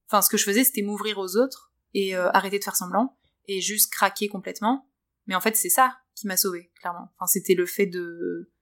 [0.07, 3.19] Enfin, ce que je faisais, c'était m'ouvrir aux autres et euh, arrêter de faire semblant
[3.47, 4.89] et juste craquer complètement.
[5.27, 7.11] Mais en fait, c'est ça qui m'a sauvée, clairement.
[7.17, 8.53] Enfin, c'était le fait de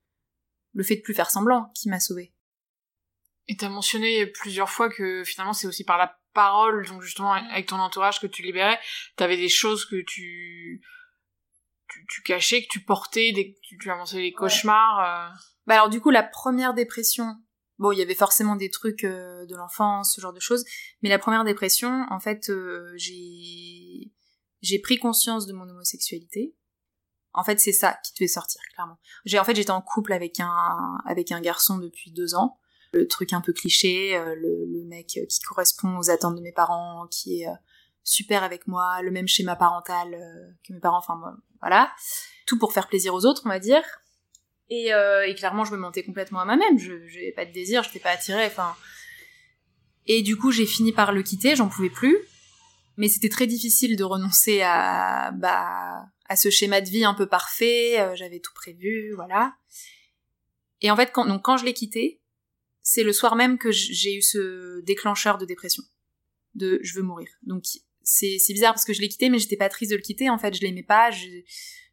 [0.74, 2.33] le fait de plus faire semblant qui m'a sauvée.
[3.48, 7.66] Et t'as mentionné plusieurs fois que finalement c'est aussi par la parole, donc justement avec
[7.66, 8.79] ton entourage que tu libérais,
[9.16, 10.83] t'avais des choses que tu
[11.88, 15.01] tu, tu cachais, que tu portais, des, tu, tu mentionné les cauchemars.
[15.01, 15.35] euh.
[15.66, 17.37] Bah alors du coup, la première dépression,
[17.79, 20.64] bon, il y avait forcément des trucs euh, de l'enfance, ce genre de choses,
[21.03, 24.11] mais la première dépression, en fait, euh, j'ai
[24.62, 26.55] j'ai pris conscience de mon homosexualité.
[27.35, 28.99] En fait, c'est ça qui devait sortir, clairement.
[29.25, 32.59] J'ai en fait, j'étais en couple avec un avec un garçon depuis deux ans.
[32.92, 36.52] Le truc un peu cliché, euh, le, le mec qui correspond aux attentes de mes
[36.52, 37.52] parents, qui est euh,
[38.05, 41.20] super avec moi, le même schéma parental euh, que mes parents, enfin
[41.61, 41.92] voilà.
[42.46, 43.83] Tout pour faire plaisir aux autres, on va dire.
[44.68, 46.78] Et, euh, et clairement, je me mentais complètement à moi-même.
[46.78, 48.46] Je n'avais pas de désir, je n'étais pas attirée.
[48.46, 48.74] Enfin,
[50.07, 51.57] et du coup, j'ai fini par le quitter.
[51.57, 52.16] J'en pouvais plus.
[52.96, 57.26] Mais c'était très difficile de renoncer à bah à ce schéma de vie un peu
[57.26, 58.00] parfait.
[58.00, 59.55] Euh, J'avais tout prévu, voilà.
[60.81, 62.22] Et en fait, quand donc quand je l'ai quitté,
[62.83, 65.85] c'est le soir même que j'ai eu ce déclencheur de dépression,
[66.55, 67.29] de je veux mourir.
[67.42, 67.64] Donc
[68.03, 70.29] c'est bizarre parce que je l'ai quitté, mais j'étais pas triste de le quitter.
[70.29, 71.11] En fait, je l'aimais pas.
[71.11, 71.29] Je,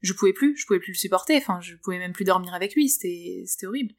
[0.01, 1.37] je pouvais plus, je pouvais plus le supporter.
[1.37, 2.89] Enfin, je pouvais même plus dormir avec lui.
[2.89, 3.93] C'était, horrible.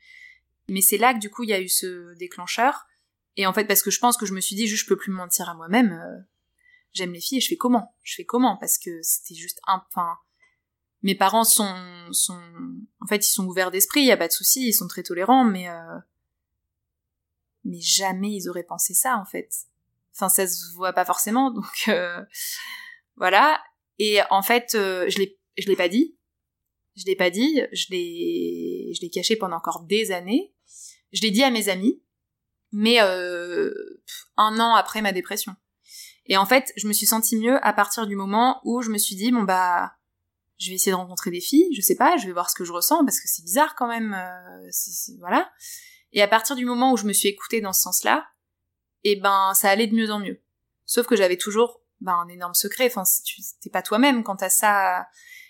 [0.69, 2.87] Mais c'est là que du coup, il y a eu ce déclencheur.
[3.37, 4.97] Et en fait, parce que je pense que je me suis dit, juste, je peux
[4.97, 5.93] plus me mentir à moi-même.
[5.93, 6.21] euh,
[6.93, 7.95] j'aime les filles et je fais comment?
[8.03, 8.57] Je fais comment?
[8.57, 10.17] Parce que c'était juste un, enfin,
[11.03, 11.73] mes parents sont,
[12.11, 12.41] sont,
[13.01, 14.01] en fait, ils sont ouverts d'esprit.
[14.01, 15.99] Il y a pas de souci, ils sont très tolérants, mais, euh,
[17.71, 19.49] mais jamais ils auraient pensé ça, en fait.
[20.15, 22.21] Enfin, ça se voit pas forcément, donc euh,
[23.17, 23.63] voilà.
[23.99, 26.17] Et en fait, euh, je l'ai je l'ai pas dit.
[26.97, 30.53] Je l'ai pas dit, je l'ai je l'ai caché pendant encore des années.
[31.13, 32.03] Je l'ai dit à mes amis,
[32.73, 33.73] mais euh,
[34.37, 35.55] un an après ma dépression.
[36.27, 38.99] Et en fait, je me suis sentie mieux à partir du moment où je me
[38.99, 39.93] suis dit bon bah
[40.59, 42.65] je vais essayer de rencontrer des filles, je sais pas, je vais voir ce que
[42.65, 44.15] je ressens parce que c'est bizarre quand même,
[45.19, 45.51] voilà.
[46.13, 48.29] Et à partir du moment où je me suis écoutée dans ce sens-là,
[49.05, 50.41] et ben ça allait de mieux en mieux.
[50.85, 52.87] Sauf que j'avais toujours ben, un énorme secret.
[52.87, 55.07] Enfin, si tu t'es pas toi-même quand t'as ça.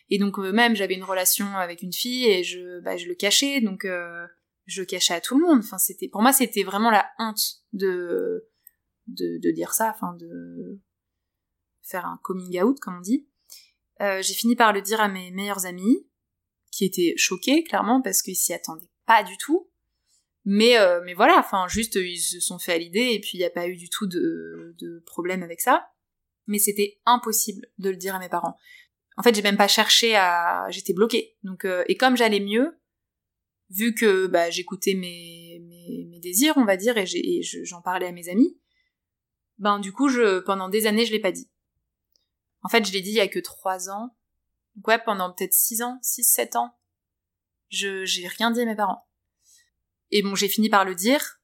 [0.08, 3.60] Et donc même j'avais une relation avec une fille et je bah, je le cachais
[3.60, 4.26] donc euh,
[4.66, 5.60] je le cachais à tout le monde.
[5.60, 8.48] Enfin c'était pour moi c'était vraiment la honte de
[9.06, 9.92] de, de dire ça.
[9.94, 10.80] Enfin de
[11.82, 13.26] faire un coming out, comme on dit.
[14.00, 16.06] Euh, j'ai fini par le dire à mes meilleurs amis,
[16.70, 19.69] qui étaient choqués, clairement, parce qu'ils s'y attendaient pas du tout.
[20.44, 23.38] Mais, euh, mais voilà, enfin, juste, ils se sont fait à l'idée, et puis il
[23.38, 25.90] n'y a pas eu du tout de, de problème avec ça.
[26.46, 28.56] Mais c'était impossible de le dire à mes parents.
[29.16, 30.66] En fait, j'ai même pas cherché à...
[30.70, 31.36] J'étais bloquée.
[31.42, 32.80] Donc, euh, et comme j'allais mieux,
[33.68, 37.06] vu que bah, j'écoutais mes, mes, mes, désirs, on va dire, et
[37.64, 38.58] j'en parlais à mes amis,
[39.58, 41.50] ben du coup, je, pendant des années, je l'ai pas dit.
[42.62, 44.16] En fait, je l'ai dit il y a que trois ans.
[44.74, 46.74] Donc ouais, pendant peut-être six ans, six, sept ans,
[47.68, 49.06] je j'ai rien dit à mes parents.
[50.10, 51.40] Et bon, j'ai fini par le dire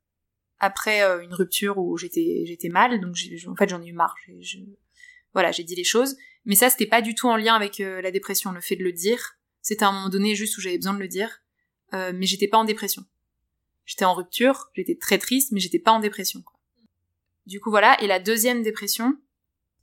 [0.59, 4.15] après euh, une rupture où j'étais j'étais mal, donc en fait j'en ai eu marre.
[5.33, 8.01] Voilà, j'ai dit les choses, mais ça c'était pas du tout en lien avec euh,
[8.01, 8.53] la dépression.
[8.53, 10.99] Le fait de le dire, c'était à un moment donné juste où j'avais besoin de
[10.99, 11.43] le dire,
[11.95, 13.05] euh, mais j'étais pas en dépression.
[13.85, 16.43] J'étais en rupture, j'étais très triste, mais j'étais pas en dépression.
[16.43, 16.59] Quoi.
[17.47, 19.17] Du coup voilà, et la deuxième dépression,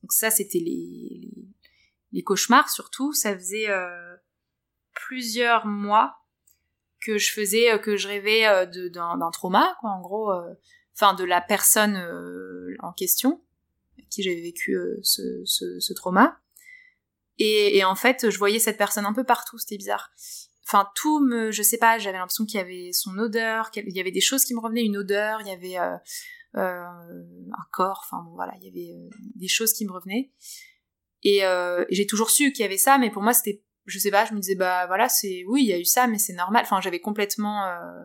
[0.01, 1.29] donc ça c'était les,
[2.11, 3.67] les, cauchemars surtout, ça faisait
[4.93, 6.22] plusieurs mois
[7.03, 10.53] que je faisais, euh, que je rêvais euh, d'un trauma, quoi, en gros, euh,
[10.95, 11.97] enfin de la personne
[12.79, 13.41] en question,
[13.97, 16.39] avec qui j'avais vécu ce, ce, trauma.
[17.39, 20.11] Et, et, en fait, je voyais cette personne un peu partout, c'était bizarre
[20.65, 23.99] enfin tout me je sais pas j'avais l'impression qu'il y avait son odeur qu'il y
[23.99, 25.99] avait des choses qui me revenaient une odeur il y avait un
[27.73, 30.31] corps enfin bon voilà il y avait des choses qui me revenaient
[31.23, 34.11] et, euh, j'ai toujours su qu'il y avait ça mais pour moi c'était je sais
[34.11, 36.33] pas je me disais bah voilà c'est oui il y a eu ça mais c'est
[36.33, 38.03] normal enfin j'avais complètement euh,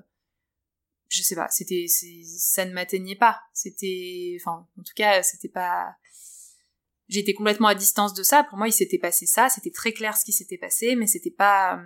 [1.09, 5.97] je sais pas c'était ça ne m'atteignait pas c'était enfin en tout cas c'était pas
[7.09, 10.17] j'étais complètement à distance de ça pour moi il s'était passé ça c'était très clair
[10.17, 11.81] ce qui s'était passé mais c'était pas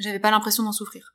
[0.00, 1.14] j'avais pas l'impression d'en souffrir.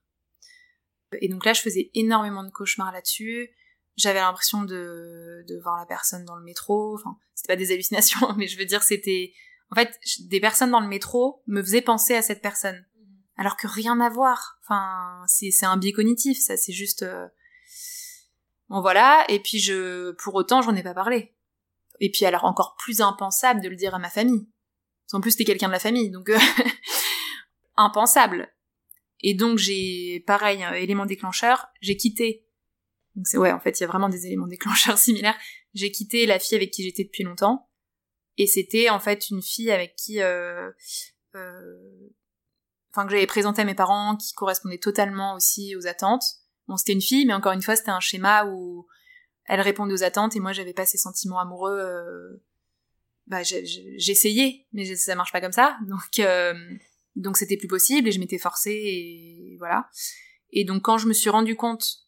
[1.20, 3.50] Et donc là, je faisais énormément de cauchemars là-dessus.
[3.98, 6.96] J'avais l'impression de, de voir la personne dans le métro.
[6.96, 9.34] Enfin, c'était pas des hallucinations, mais je veux dire, c'était...
[9.72, 9.98] En fait,
[10.30, 12.86] des personnes dans le métro me faisaient penser à cette personne.
[13.00, 13.18] Mhm.
[13.38, 14.60] Alors que rien à voir.
[14.64, 17.04] Enfin, c'est, c'est un biais cognitif, ça, c'est juste...
[17.04, 17.28] Euh,
[18.70, 19.26] bon, voilà.
[19.30, 20.12] Et puis, je...
[20.12, 21.36] Pour autant, j'en ai pas parlé.
[22.00, 24.48] Et puis, alors, encore plus impensable de le dire à ma famille.
[25.14, 26.30] En plus, c'était quelqu'un de la famille, donc...
[26.30, 26.38] Euh,
[27.78, 28.52] impensable.
[29.22, 32.48] Et donc j'ai, pareil, un élément déclencheur, j'ai quitté.
[33.16, 35.38] Donc c'est ouais, en fait, il y a vraiment des éléments déclencheurs similaires.
[35.74, 37.70] J'ai quitté la fille avec qui j'étais depuis longtemps,
[38.38, 40.72] et c'était en fait une fille avec qui, euh,
[41.36, 42.10] euh,
[42.92, 46.24] enfin que j'avais présenté à mes parents, qui correspondait totalement aussi aux attentes.
[46.68, 48.88] Bon, c'était une fille, mais encore une fois, c'était un schéma où
[49.46, 51.78] elle répondait aux attentes et moi j'avais pas ces sentiments amoureux.
[51.80, 52.44] Euh...
[53.28, 55.78] Bah, j'essayais, mais ça marche pas comme ça.
[55.88, 56.54] Donc euh,
[57.16, 59.90] donc c'était plus possible et je m'étais forcée et voilà.
[60.52, 62.06] Et donc quand je me suis rendu compte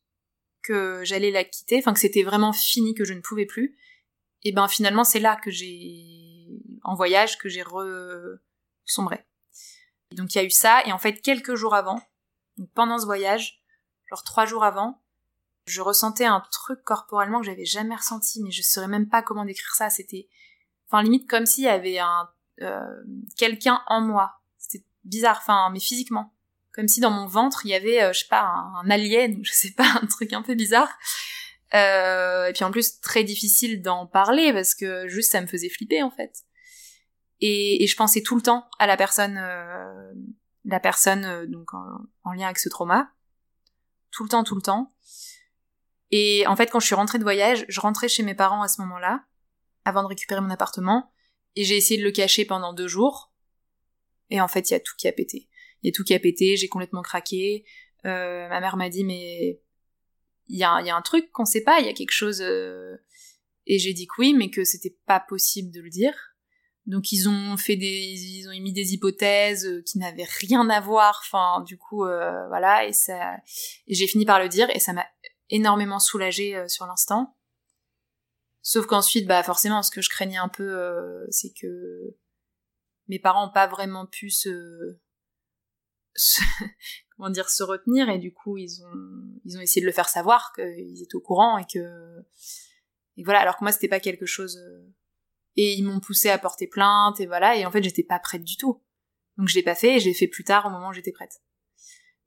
[0.61, 3.77] que j'allais la quitter, enfin que c'était vraiment fini, que je ne pouvais plus,
[4.43, 6.47] et ben finalement c'est là que j'ai
[6.83, 8.39] en voyage que j'ai re
[8.85, 9.25] sombré.
[10.11, 12.01] Donc il y a eu ça et en fait quelques jours avant,
[12.73, 13.61] pendant ce voyage,
[14.09, 15.01] genre trois jours avant,
[15.65, 19.43] je ressentais un truc corporellement que j'avais jamais ressenti, mais je saurais même pas comment
[19.43, 19.89] décrire ça.
[19.89, 20.29] C'était,
[20.87, 22.29] enfin limite comme s'il y avait un
[22.61, 23.03] euh,
[23.35, 24.37] quelqu'un en moi
[25.07, 26.33] bizarre, enfin, mais physiquement.
[26.73, 29.51] Comme si dans mon ventre, il y avait, euh, je sais pas, un, alien, je
[29.51, 30.89] sais pas, un truc un peu bizarre.
[31.73, 35.69] Euh, et puis en plus, très difficile d'en parler parce que juste ça me faisait
[35.69, 36.43] flipper en fait.
[37.39, 40.13] Et, je pensais tout le temps à la personne, euh,
[40.65, 43.11] la personne donc en, lien avec ce trauma.
[44.11, 44.93] Tout le temps, tout le temps.
[46.11, 48.67] Et en fait, quand je suis rentrée de voyage, je rentrais chez mes parents à
[48.67, 49.25] ce moment-là,
[49.85, 51.11] avant de récupérer mon appartement,
[51.55, 53.33] et j'ai essayé de le cacher pendant deux jours,
[54.29, 55.47] et en fait, il y a tout qui a pété.
[55.81, 57.65] Il y a tout qui a pété, j'ai complètement craqué.
[58.05, 59.61] Euh, ma mère m'a dit, mais
[60.49, 62.41] il y a, y a, un truc qu'on sait pas, il y a quelque chose...
[62.41, 62.97] Euh...
[63.69, 66.13] Et j'ai dit que oui, mais que c'était pas possible de le dire.
[66.87, 70.79] Donc ils ont fait des, ils ont émis des hypothèses euh, qui n'avaient rien à
[70.79, 71.21] voir.
[71.21, 73.35] Enfin, du coup, euh, voilà, et ça,
[73.87, 75.05] et j'ai fini par le dire, et ça m'a
[75.49, 77.37] énormément soulagée euh, sur l'instant.
[78.61, 82.15] Sauf qu'ensuite, bah forcément, ce que je craignais un peu, c'est que
[83.07, 84.99] mes parents n'ont pas vraiment pu se,
[87.17, 90.07] comment dire se retenir et du coup ils ont ils ont essayé de le faire
[90.07, 92.23] savoir qu'ils étaient au courant et que
[93.17, 94.93] et voilà alors que moi c'était pas quelque chose euh,
[95.55, 98.43] et ils m'ont poussé à porter plainte et voilà et en fait j'étais pas prête
[98.43, 98.83] du tout.
[99.37, 101.41] Donc je l'ai pas fait et j'ai fait plus tard au moment où j'étais prête.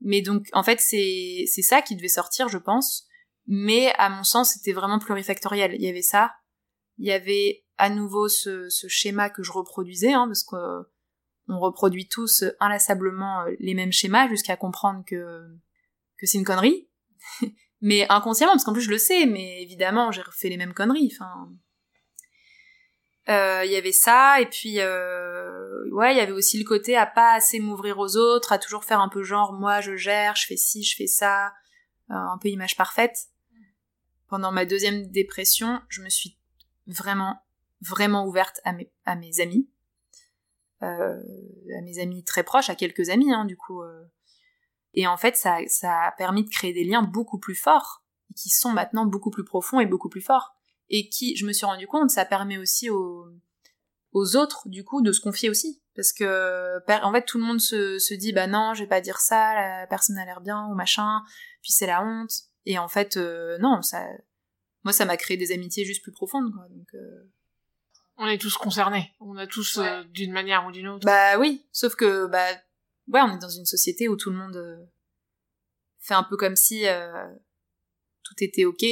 [0.00, 3.07] Mais donc en fait c'est c'est ça qui devait sortir je pense.
[3.46, 5.74] Mais à mon sens c'était vraiment plurifactoriel.
[5.74, 6.33] Il y avait ça.
[6.98, 10.44] Il y avait à nouveau ce, schéma que je reproduisais, hein, parce
[11.51, 15.45] qu'on reproduit tous inlassablement euh, les mêmes schémas jusqu'à comprendre que,
[16.23, 16.89] c'est une connerie.
[17.81, 21.17] mais inconsciemment, parce qu'en plus je le sais, mais évidemment j'ai refait les mêmes conneries.
[23.29, 26.97] Euh, Il y avait ça, et puis euh, ouais, il y avait aussi le côté
[26.97, 30.37] à pas assez m'ouvrir aux autres, à toujours faire un peu genre moi je gère,
[30.37, 31.53] je fais ci, je fais ça,
[32.09, 33.17] un peu image parfaite.
[34.29, 36.39] Pendant ma deuxième dépression, je me suis
[36.87, 37.43] vraiment,
[37.81, 38.73] vraiment ouverte à
[39.17, 39.69] mes, amis,
[40.87, 43.83] à mes amis très proches, à quelques amis hein, du coup.
[43.83, 44.05] euh.
[44.95, 48.05] Et en fait, ça, ça a permis de créer des liens beaucoup plus forts,
[48.37, 50.55] qui sont maintenant beaucoup plus profonds et beaucoup plus forts
[50.90, 53.27] et qui, je me suis rendu compte, ça permet aussi aux,
[54.12, 55.81] aux autres, du coup, de se confier aussi.
[55.95, 59.01] Parce que, en fait, tout le monde se, se dit, bah non, je vais pas
[59.01, 61.23] dire ça, la personne a l'air bien, ou machin,
[61.62, 62.33] puis c'est la honte.
[62.66, 64.05] Et en fait, euh, non, ça,
[64.83, 66.66] moi, ça m'a créé des amitiés juste plus profondes, quoi.
[66.71, 67.31] Donc, euh,
[68.22, 69.14] On est tous concernés.
[69.18, 71.06] On a tous, euh, d'une manière ou d'une autre.
[71.06, 72.52] bah oui, sauf que, bah,
[73.09, 74.76] ouais, on est dans une société où tout le monde euh,
[76.00, 77.26] fait un peu comme si euh,
[78.22, 78.85] tout était ok,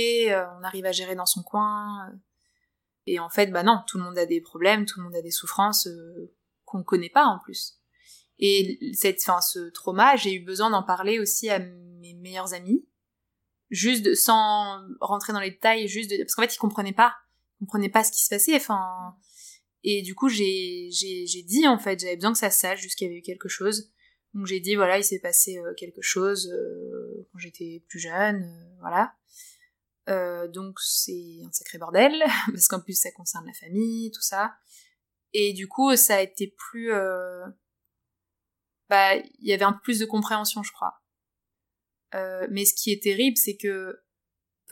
[0.59, 2.11] on arrive à gérer dans son coin.
[3.05, 5.21] et en fait, bah non, tout le monde a des problèmes, tout le monde a
[5.21, 5.87] des souffrances
[6.65, 7.75] qu'on connaît pas en plus.
[8.39, 12.89] Et cette, enfin, ce trauma, j'ai eu besoin d'en parler aussi à mes meilleurs amis,
[13.69, 17.15] juste de, sans rentrer dans les détails, juste de, parce qu'en fait, ils comprenaient pas,
[17.61, 18.57] ils comprenaient pas ce qui se passait.
[18.57, 19.17] Enfin,
[19.85, 22.97] et du coup, j'ai, j'ai, j'ai dit, en fait, j'avais besoin que ça sache, juste
[22.99, 23.93] qu'il y avait eu quelque chose.
[24.35, 28.43] Donc j'ai dit, voilà, il s'est passé euh, quelque chose euh, quand j'étais plus jeune,
[28.43, 29.15] euh, voilà.
[30.11, 34.55] Euh, donc c'est un sacré bordel, parce qu'en plus ça concerne la famille, tout ça.
[35.33, 36.93] Et du coup, ça a été plus...
[36.93, 37.47] euh,
[38.89, 41.03] Bah, il y avait un peu plus de compréhension, je crois.
[42.15, 44.01] Euh, mais ce qui est terrible, c'est que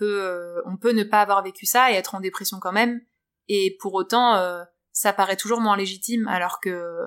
[0.04, 3.00] euh, on peut ne pas avoir vécu ça et être en dépression quand même,
[3.48, 7.06] et pour autant, euh, ça paraît toujours moins légitime, alors que,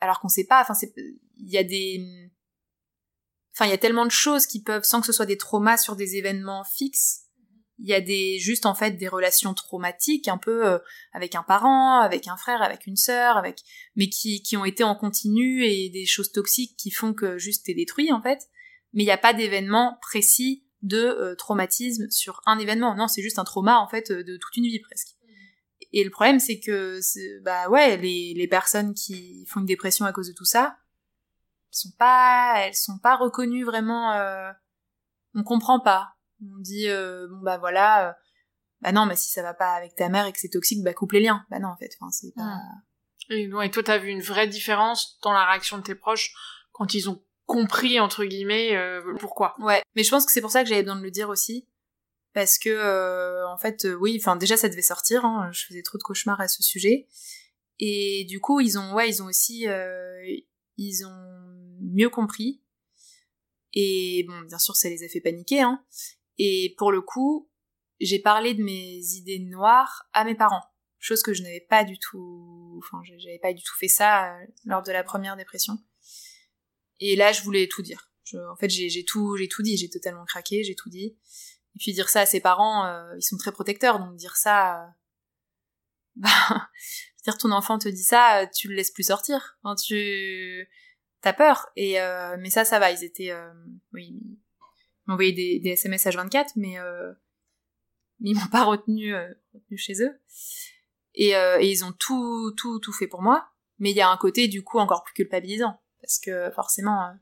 [0.00, 0.60] alors qu'on sait pas.
[0.62, 0.74] Enfin,
[1.36, 2.30] il y a des,
[3.54, 5.76] enfin, il y a tellement de choses qui peuvent, sans que ce soit des traumas
[5.76, 7.22] sur des événements fixes,
[7.78, 10.78] il y a des, juste en fait, des relations traumatiques, un peu euh,
[11.12, 13.60] avec un parent, avec un frère, avec une sœur, avec,
[13.96, 17.66] mais qui, qui ont été en continu et des choses toxiques qui font que juste
[17.66, 18.38] t'es détruit en fait.
[18.92, 22.94] Mais il n'y a pas d'événement précis de euh, traumatisme sur un événement.
[22.94, 25.16] Non, c'est juste un trauma en fait euh, de toute une vie presque.
[25.94, 27.00] Et le problème, c'est que,
[27.42, 30.78] bah ouais, les, les personnes qui font une dépression à cause de tout ça,
[31.70, 34.12] sont pas, elles sont pas reconnues vraiment.
[34.12, 34.50] euh,
[35.34, 36.14] on comprend pas.
[36.42, 38.12] On dit euh, bon bah voilà, euh,
[38.80, 40.92] bah non, mais si ça va pas avec ta mère et que c'est toxique, bah
[40.92, 41.46] coupe les liens.
[41.50, 42.58] Bah non en fait, enfin c'est pas.
[43.30, 46.34] Et, ouais, toi, t'as vu une vraie différence dans la réaction de tes proches
[46.72, 49.54] quand ils ont compris, entre guillemets, euh, pourquoi.
[49.58, 51.68] Ouais, mais je pense que c'est pour ça que j'avais besoin de le dire aussi.
[52.32, 55.82] Parce que, euh, en fait, euh, oui, enfin, déjà, ça devait sortir, hein, je faisais
[55.82, 57.08] trop de cauchemars à ce sujet.
[57.78, 59.66] Et du coup, ils ont, ouais, ils ont aussi,
[60.78, 62.62] ils ont mieux compris.
[63.74, 65.84] Et bon, bien sûr, ça les a fait paniquer, hein.
[66.38, 67.50] Et pour le coup,
[68.00, 70.64] j'ai parlé de mes idées noires à mes parents.
[71.00, 74.34] Chose que je n'avais pas du tout, enfin, j'avais pas du tout fait ça
[74.64, 75.76] lors de la première dépression.
[77.04, 78.12] Et là, je voulais tout dire.
[78.48, 81.18] En fait, j'ai tout, j'ai tout dit, j'ai totalement craqué, j'ai tout dit.
[81.74, 84.84] Et puis dire ça à ses parents, euh, ils sont très protecteurs, donc dire ça,
[84.84, 84.86] euh,
[86.16, 86.70] bah,
[87.24, 89.58] dire ton enfant te dit ça, euh, tu le laisses plus sortir.
[89.84, 90.68] Tu,
[91.22, 91.70] t'as peur.
[91.74, 91.98] Et
[92.38, 92.92] mais ça, ça va.
[92.92, 93.32] Ils étaient,
[93.92, 94.38] oui, ils
[95.06, 96.76] m'envoyaient des, des SMS H24, mais
[98.20, 99.12] ils m'ont pas retenu,
[99.52, 100.20] retenu chez eux.
[101.14, 101.32] Et
[101.66, 103.48] ils ont tout, tout, tout fait pour moi.
[103.80, 107.08] Mais il y a un côté du coup encore plus culpabilisant parce que forcément.
[107.08, 107.12] euh,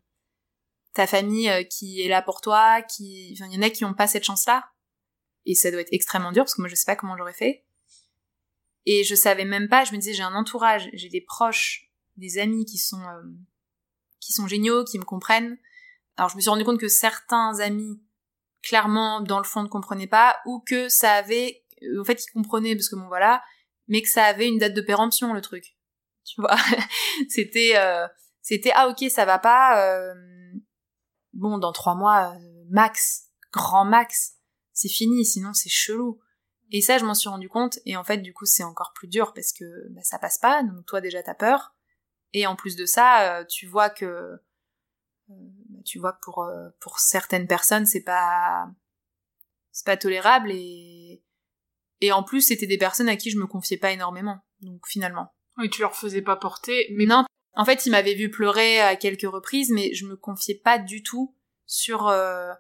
[0.93, 3.95] ta famille euh, qui est là pour toi, qui, il y en a qui ont
[3.95, 4.71] pas cette chance-là.
[5.47, 7.65] Et ça doit être extrêmement dur parce que moi je sais pas comment j'aurais fait.
[8.87, 12.39] Et je savais même pas, je me disais j'ai un entourage, j'ai des proches, des
[12.39, 13.23] amis qui sont, euh,
[14.21, 15.59] qui sont géniaux, qui me comprennent.
[16.17, 18.03] Alors je me suis rendu compte que certains amis,
[18.63, 21.65] clairement, dans le fond, ne comprenaient pas, ou que ça avait,
[21.99, 23.43] en fait, ils comprenaient parce que bon voilà,
[23.89, 25.77] mais que ça avait une date de péremption, le truc.
[26.25, 26.57] Tu vois?
[27.29, 28.07] c'était, euh,
[28.43, 30.15] c'était, ah ok, ça va pas, euh,
[31.33, 34.37] bon, dans trois mois, euh, max, grand max,
[34.73, 36.21] c'est fini, sinon c'est chelou.
[36.73, 39.09] Et ça, je m'en suis rendu compte, et en fait, du coup, c'est encore plus
[39.09, 41.75] dur parce que bah, ça passe pas, donc toi déjà t'as peur,
[42.33, 44.37] et en plus de ça, euh, tu vois que euh,
[45.29, 46.49] bah, tu vois que pour
[46.81, 48.71] pour certaines personnes, c'est pas
[49.73, 51.25] c'est pas tolérable et
[52.01, 55.35] et en plus, c'était des personnes à qui je me confiais pas énormément, donc finalement.
[55.59, 57.25] Oui, tu leur faisais pas porter, mais Mais non,
[57.55, 61.03] en fait, il m'avait vu pleurer à quelques reprises, mais je me confiais pas du
[61.03, 61.35] tout
[61.67, 62.53] sur euh,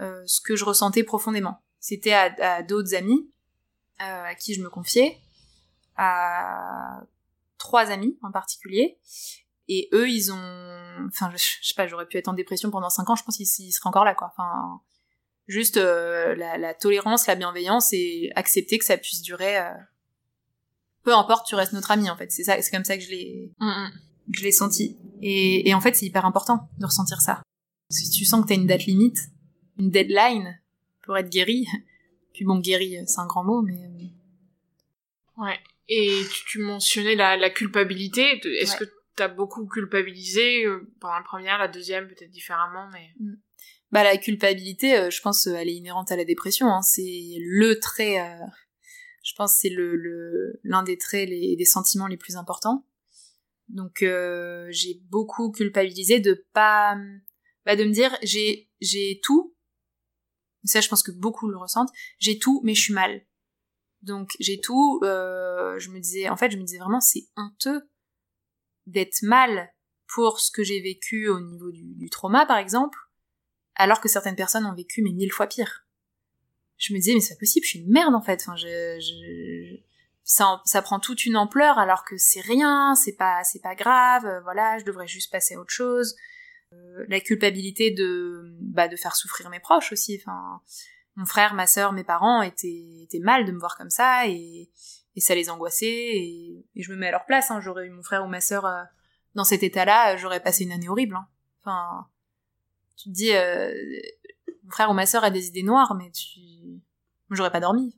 [0.00, 1.62] euh, ce que je ressentais profondément.
[1.80, 3.30] C'était à, d'autres amis
[4.00, 5.18] euh, à qui je me confiais,
[5.96, 7.02] à
[7.56, 8.98] trois amis en particulier,
[9.68, 13.10] et eux, ils ont, enfin, je, sais pas, j'aurais pu être en dépression pendant cinq
[13.10, 14.32] ans, je pense qu'ils ils seraient encore là, quoi.
[14.32, 14.80] Enfin,
[15.46, 19.58] juste euh, la, la tolérance, la bienveillance et accepter que ça puisse durer.
[21.08, 22.30] Peu importe, tu restes notre ami en fait.
[22.30, 23.90] C'est ça, c'est comme ça que je l'ai, Mm, mm.
[24.32, 24.98] que je l'ai senti.
[25.22, 27.40] Et, et en fait, c'est hyper important de ressentir ça.
[27.90, 29.16] Si tu sens que t'as une date limite,
[29.78, 30.60] une deadline
[31.04, 31.66] pour être guéri,
[32.34, 35.58] puis bon, guéri, c'est un grand mot, mais euh, Ouais.
[35.88, 38.40] Et tu, tu mentionnais la, la culpabilité.
[38.60, 38.78] Est-ce Ouais.
[38.86, 43.14] que t'as beaucoup culpabilisé euh, pendant la première, la deuxième, peut-être différemment, mais.
[43.90, 46.66] bah la culpabilité, euh, je pense, elle est inhérente à la dépression.
[46.66, 46.82] Hein.
[46.82, 48.44] C'est le trait, euh,
[49.28, 52.86] je pense, que c'est le le- l'un des traits, les, des sentiments les plus importants.
[53.68, 56.96] Donc euh, j'ai beaucoup culpabilisé de pas,
[57.66, 59.54] bah, de me dire j'ai j'ai tout.
[60.64, 61.90] Ça, je pense que beaucoup le ressentent.
[62.18, 63.24] J'ai tout, mais je suis mal.
[64.02, 65.00] Donc j'ai tout.
[65.02, 67.88] euh, je me disais, en fait, je me disais vraiment, c'est honteux
[68.86, 69.72] d'être mal
[70.06, 72.98] pour ce que j'ai vécu au niveau du, du trauma, par exemple
[73.78, 75.86] alors que certaines personnes ont vécu mais mille fois pire.
[76.78, 78.40] Je me disais mais c'est pas possible, je suis une merde en fait.
[78.42, 78.66] Enfin, je,
[79.00, 79.80] je-
[80.24, 84.26] ça, ça prend toute une ampleur alors que c'est rien, c'est pas, c'est pas grave.
[84.26, 86.14] euh, voilà, je devrais juste passer à autre chose.
[86.74, 90.18] Euh, la culpabilité de, bah, de faire souffrir mes proches aussi.
[90.20, 90.60] Enfin,
[91.16, 94.70] mon frère, ma sœur, mes parents étaient, étaient mal de me voir comme ça et,
[95.16, 97.50] et ça les angoissait et, et je me mets à leur place.
[97.50, 97.60] Hein.
[97.62, 98.82] J'aurais eu mon frère ou ma sœur euh,
[99.34, 101.16] dans cet état-là, j'aurais passé une année horrible.
[101.16, 101.26] hein.
[101.62, 102.06] Enfin,
[102.98, 103.72] tu te dis, euh,
[104.64, 106.40] mon frère ou ma sœur a des idées noires, mais tu,
[107.30, 107.94] j'aurais pas dormi.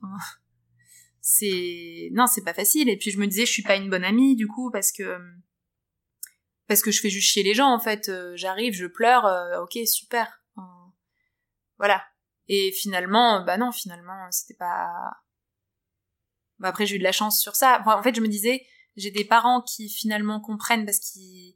[1.21, 2.89] C'est, non, c'est pas facile.
[2.89, 5.19] Et puis je me disais, je suis pas une bonne amie du coup parce que
[6.67, 8.09] parce que je fais juste chier les gens en fait.
[8.09, 10.41] Euh, J'arrive, je pleure, euh, ok, super.
[11.77, 12.03] Voilà.
[12.47, 14.87] Et finalement, bah non, finalement, c'était pas.
[16.59, 17.81] Bah après, j'ai eu de la chance sur ça.
[17.85, 18.65] En fait, je me disais,
[18.97, 21.55] j'ai des parents qui finalement comprennent parce qu'ils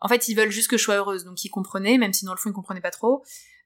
[0.00, 2.32] en fait, ils veulent juste que je sois heureuse, donc ils comprenaient, même si dans
[2.32, 3.22] le fond ils comprenaient pas trop.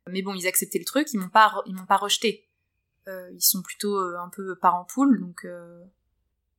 [0.08, 2.48] Mais bon, ils acceptaient le truc, ils m'ont pas, ils m'ont pas rejeté.
[3.08, 5.84] Euh, ils sont plutôt euh, un peu parents poule, donc euh,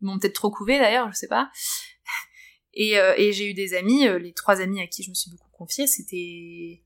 [0.01, 1.49] ils m'ont peut-être trop couvé d'ailleurs, je sais pas.
[2.77, 5.15] Et, euh, et j'ai eu des amis, euh, les trois amis à qui je me
[5.15, 6.83] suis beaucoup confiée, c'était,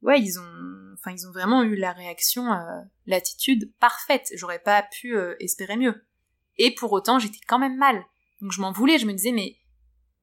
[0.00, 4.32] ouais, ils ont, enfin, ils ont vraiment eu la réaction, euh, l'attitude parfaite.
[4.34, 6.06] J'aurais pas pu espérer mieux.
[6.56, 8.02] Et pour autant, j'étais quand même mal.
[8.40, 9.58] Donc je m'en voulais, je me disais mais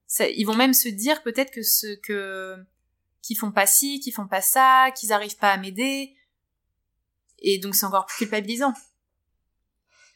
[0.07, 2.55] ça- ils vont même se dire peut-être que ce que
[3.22, 6.15] qu'ils font pas ci, qu'ils font pas ça, qu'ils arrivent pas à m'aider.
[7.39, 8.73] Et donc c'est encore plus culpabilisant.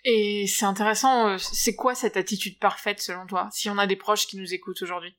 [0.03, 3.95] Et c'est intéressant, euh, c'est quoi cette attitude parfaite selon toi, si on a des
[3.95, 5.15] proches qui nous écoutent aujourd'hui?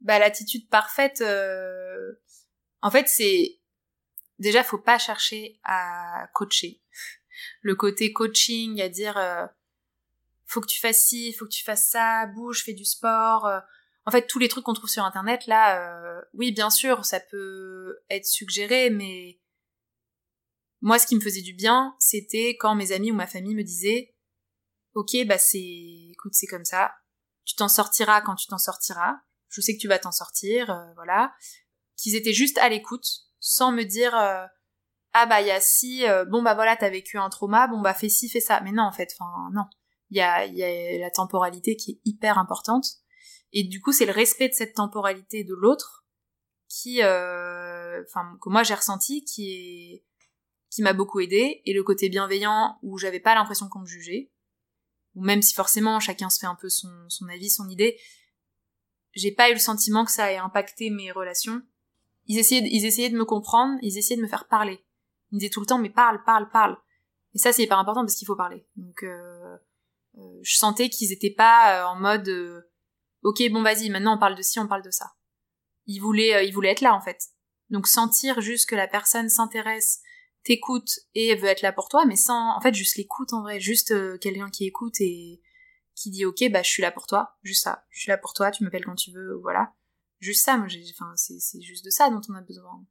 [0.00, 2.14] Bah l'attitude parfaite, euh,
[2.82, 3.58] en fait c'est
[4.38, 6.80] déjà faut pas chercher à coacher.
[7.62, 9.46] Le côté coaching, à dire euh,
[10.46, 13.46] faut que tu fasses ci, faut que tu fasses ça, bouge, fais du sport.
[13.46, 13.60] euh.
[14.04, 17.20] En fait tous les trucs qu'on trouve sur internet là, euh, oui bien sûr ça
[17.20, 19.38] peut être suggéré, mais
[20.80, 23.64] moi ce qui me faisait du bien, c'était quand mes amis ou ma famille me
[23.64, 24.14] disaient
[24.94, 26.92] ok bah c'est écoute c'est comme ça,
[27.44, 29.16] tu t'en sortiras quand tu t'en sortiras
[29.48, 31.32] je sais que tu vas t'en sortir, euh, voilà.
[31.96, 33.06] Qu'ils étaient juste à l'écoute,
[33.40, 34.44] sans me dire euh,
[35.12, 38.08] ah bah il si, euh, bon bah voilà t'as vécu un trauma, bon bah fais
[38.08, 38.60] ci, fais ça.
[38.60, 39.64] Mais non en fait, enfin non,
[40.10, 42.86] il y a, y a la temporalité qui est hyper importante.
[43.52, 46.06] Et du coup c'est le respect de cette temporalité de l'autre
[46.68, 50.04] qui, euh, enfin que moi j'ai ressenti, qui est
[50.70, 54.30] qui m'a beaucoup aidé et le côté bienveillant où j'avais pas l'impression qu'on me jugeait
[55.18, 56.88] ou même si forcément chacun se fait un peu son,
[57.28, 57.98] avis, son idée,
[59.14, 61.60] j'ai pas eu le sentiment que ça ait impacté mes relations.
[62.26, 64.84] Ils essayaient, ils essayaient de me comprendre, ils essayaient de me faire parler.
[65.30, 66.76] Ils me disaient tout le temps, mais parle, parle, parle.
[67.34, 68.64] Et ça, c'est hyper important parce qu'il faut parler.
[68.76, 69.56] Donc, euh,
[70.18, 72.70] euh, je sentais qu'ils étaient pas euh, en mode, euh,
[73.22, 75.14] ok, bon, vas-y, maintenant on parle de ci, on parle de ça.
[75.86, 77.18] Ils voulaient, ils voulaient être là, en fait.
[77.70, 80.00] Donc, sentir juste que la personne s'intéresse,
[80.48, 83.60] t'écoute et veut être là pour toi, mais sans, en fait, juste l'écoute en vrai,
[83.60, 85.40] juste euh, quelqu'un qui écoute et
[85.98, 87.36] qui dit ok bah je suis là pour toi.
[87.42, 87.84] Juste ça.
[87.90, 89.72] Je suis là pour toi tu m'appelles quand tu veux voilà.
[90.20, 92.84] Juste ça moi j'ai enfin c'est juste de ça dont on a besoin.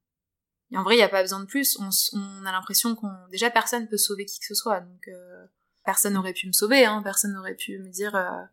[0.71, 1.79] Et en vrai il y a pas besoin de plus.
[1.79, 4.81] On, a l'impression qu'on déjà personne peut sauver qui que ce soit.
[4.81, 5.47] Donc euh,
[5.85, 7.01] personne n'aurait pu me sauver hein.
[7.01, 8.43] Personne n'aurait pu me dire euh,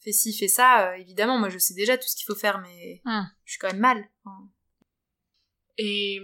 [0.00, 0.90] fais ci fais ça.
[0.90, 3.24] Euh, évidemment moi je sais déjà tout ce qu'il faut faire mais Hmm.
[3.44, 4.48] je suis quand même mal Enfin,
[5.78, 6.20] Et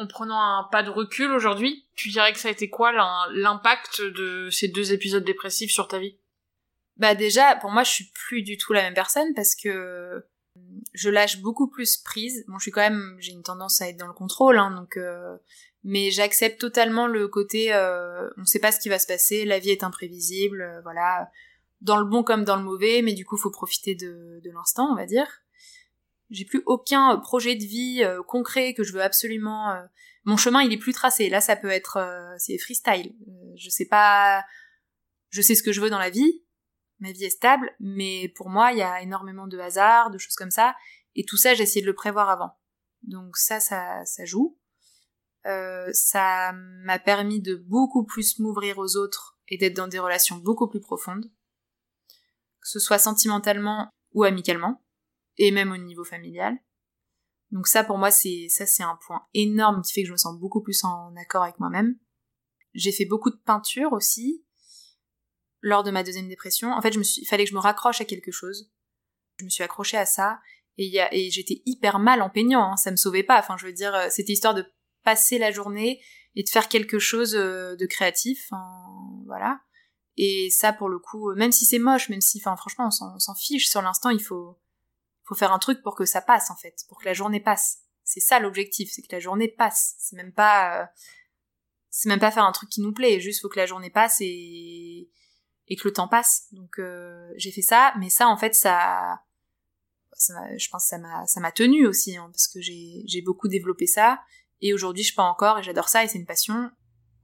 [0.00, 3.26] en prenant un pas de recul aujourd'hui, tu dirais que ça a été quoi l'im-
[3.32, 6.16] l'impact de ces deux épisodes dépressifs sur ta vie?
[6.96, 10.26] Bah déjà, pour moi, je suis plus du tout la même personne parce que
[10.94, 12.44] je lâche beaucoup plus prise.
[12.48, 14.96] Bon, je suis quand même, j'ai une tendance à être dans le contrôle, hein, donc,
[14.96, 15.36] euh,
[15.84, 19.58] mais j'accepte totalement le côté, euh, on sait pas ce qui va se passer, la
[19.58, 21.30] vie est imprévisible, euh, voilà,
[21.80, 24.96] dans le bon comme dans le mauvais, mais du coup, faut profiter de l'instant, on
[24.96, 25.26] va dire.
[26.30, 29.70] J'ai plus aucun projet de vie euh, concret que je veux absolument.
[29.70, 29.82] euh,
[30.24, 31.28] Mon chemin, il est plus tracé.
[31.28, 33.14] Là, ça peut être, euh, c'est freestyle.
[33.28, 34.44] Euh, je sais pas,
[35.30, 36.42] je sais ce que je veux dans la vie
[37.00, 40.36] ma vie est stable, mais pour moi, il y a énormément de hasard, de choses
[40.36, 40.76] comme ça,
[41.14, 42.52] et tout ça, j'ai essayé de le prévoir avant.
[43.02, 44.58] Donc ça, ça, ça joue.
[45.46, 50.36] Euh, ça m'a permis de beaucoup plus m'ouvrir aux autres et d'être dans des relations
[50.36, 51.24] beaucoup plus profondes,
[52.60, 54.84] que ce soit sentimentalement ou amicalement,
[55.40, 56.56] et même au niveau familial.
[57.50, 60.18] Donc ça, pour moi, c'est ça, c'est un point énorme qui fait que je me
[60.18, 61.96] sens beaucoup plus en accord avec moi-même.
[62.74, 64.44] J'ai fait beaucoup de peinture aussi
[65.62, 66.70] lors de ma deuxième dépression.
[66.70, 68.70] En fait, je me suis, il fallait que je me raccroche à quelque chose.
[69.38, 70.38] Je me suis accrochée à ça
[70.76, 72.72] et, et j'étais hyper mal en peignant.
[72.72, 72.76] Hein.
[72.76, 73.38] Ça me sauvait pas.
[73.40, 74.64] Enfin, je veux dire, euh, c'était histoire de
[75.02, 76.00] passer la journée
[76.36, 78.50] et de faire quelque chose euh, de créatif.
[79.26, 79.60] voilà.
[80.16, 83.18] Et ça, pour le coup, euh, même si c'est moche, même si, enfin, franchement, on
[83.18, 83.68] s'en fiche.
[83.68, 84.58] Sur l'instant, il faut,
[85.30, 87.78] faut faire un truc pour que ça passe, en fait, pour que la journée passe.
[88.04, 89.94] C'est ça l'objectif, c'est que la journée passe.
[89.98, 90.86] C'est même pas, euh,
[91.88, 93.20] c'est même pas faire un truc qui nous plaît.
[93.20, 95.08] Juste, faut que la journée passe et
[95.68, 96.48] et que le temps passe.
[96.50, 96.80] Donc,
[97.36, 99.20] j'ai fait ça, mais ça, en fait, ça,
[100.14, 103.22] ça je pense, que ça m'a, ça m'a tenu aussi, hein, parce que j'ai, j'ai
[103.22, 104.20] beaucoup développé ça
[104.60, 106.70] et aujourd'hui, je peins encore et j'adore ça et c'est une passion.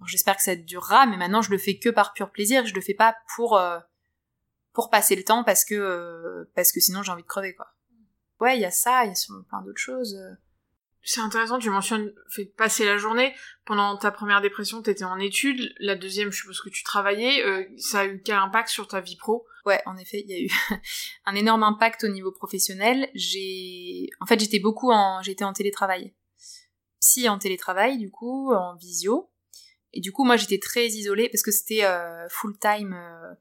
[0.07, 2.67] J'espère que ça durera, mais maintenant je le fais que par pur plaisir.
[2.67, 3.79] Je le fais pas pour euh,
[4.73, 7.67] pour passer le temps parce que euh, parce que sinon j'ai envie de crever quoi.
[8.41, 10.19] Ouais, il y a ça, il y a sûrement plein d'autres choses.
[11.03, 13.33] C'est intéressant, tu mentionnes fait passer la journée.
[13.65, 15.73] Pendant ta première dépression, t'étais en études.
[15.79, 17.45] La deuxième, je suppose que tu travaillais.
[17.45, 19.47] Euh, ça a eu quel impact sur ta vie pro?
[19.65, 20.51] Ouais, en effet, il y a eu
[21.27, 23.09] un énorme impact au niveau professionnel.
[23.15, 26.13] J'ai, en fait, j'étais beaucoup en, j'étais en télétravail
[27.07, 29.31] psy en télétravail, du coup, en visio.
[29.93, 33.35] Et du coup, moi, j'étais très isolée parce que c'était euh, full time euh,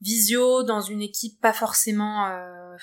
[0.00, 2.26] visio dans une équipe pas forcément.
[2.26, 2.76] Euh,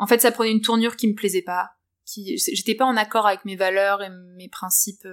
[0.00, 1.70] en fait, ça prenait une tournure qui me plaisait pas.
[2.06, 5.06] Qui, j'étais pas en accord avec mes valeurs et mes principes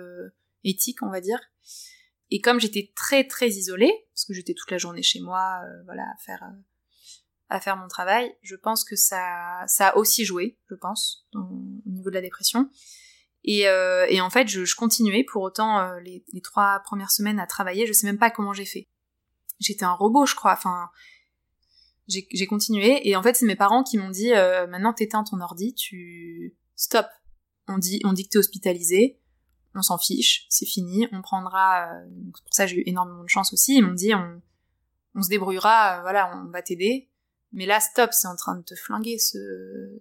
[0.64, 1.40] éthiques, on va dire.
[2.32, 6.04] Et comme j'étais très très isolée, parce que j'étais toute la journée chez moi, voilà,
[6.04, 6.44] à faire
[7.50, 11.92] à faire mon travail, je pense que ça ça a aussi joué, je pense, au
[11.92, 12.70] niveau de la dépression.
[13.44, 17.40] Et, euh, et en fait, je, continuais pour autant euh, les, les, trois premières semaines
[17.40, 17.88] à travailler.
[17.88, 18.90] Je sais même pas comment j'ai fait.
[19.60, 20.52] J'étais un robot, je crois.
[20.52, 20.90] Enfin,
[22.08, 23.08] j'ai continué.
[23.08, 26.56] Et en fait, c'est mes parents qui m'ont dit euh, maintenant t'éteins ton ordi, tu
[26.76, 27.08] stop.
[27.68, 29.20] On dit, on dit que t'es hospitalisé.
[29.76, 31.08] On s'en fiche, c'est fini.
[31.12, 31.94] On prendra.
[31.94, 33.76] Euh, pour ça, j'ai eu énormément de chance aussi.
[33.76, 34.42] Ils m'ont dit on,
[35.16, 36.02] on se débrouillera.
[36.02, 37.10] voilà, on va t'aider
[37.54, 39.38] mais là stop c'est en train de te flinguer ce,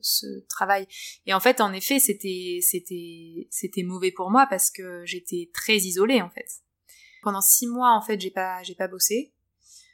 [0.01, 0.87] ce travail
[1.27, 5.77] et en fait en effet c'était c'était c'était mauvais pour moi parce que j'étais très
[5.77, 6.49] isolée en fait
[7.23, 9.33] pendant six mois en fait j'ai pas j'ai pas bossé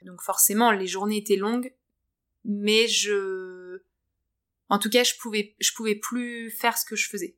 [0.03, 1.75] donc forcément les journées étaient longues
[2.45, 3.83] mais je
[4.69, 7.37] en tout cas je pouvais je pouvais plus faire ce que je faisais.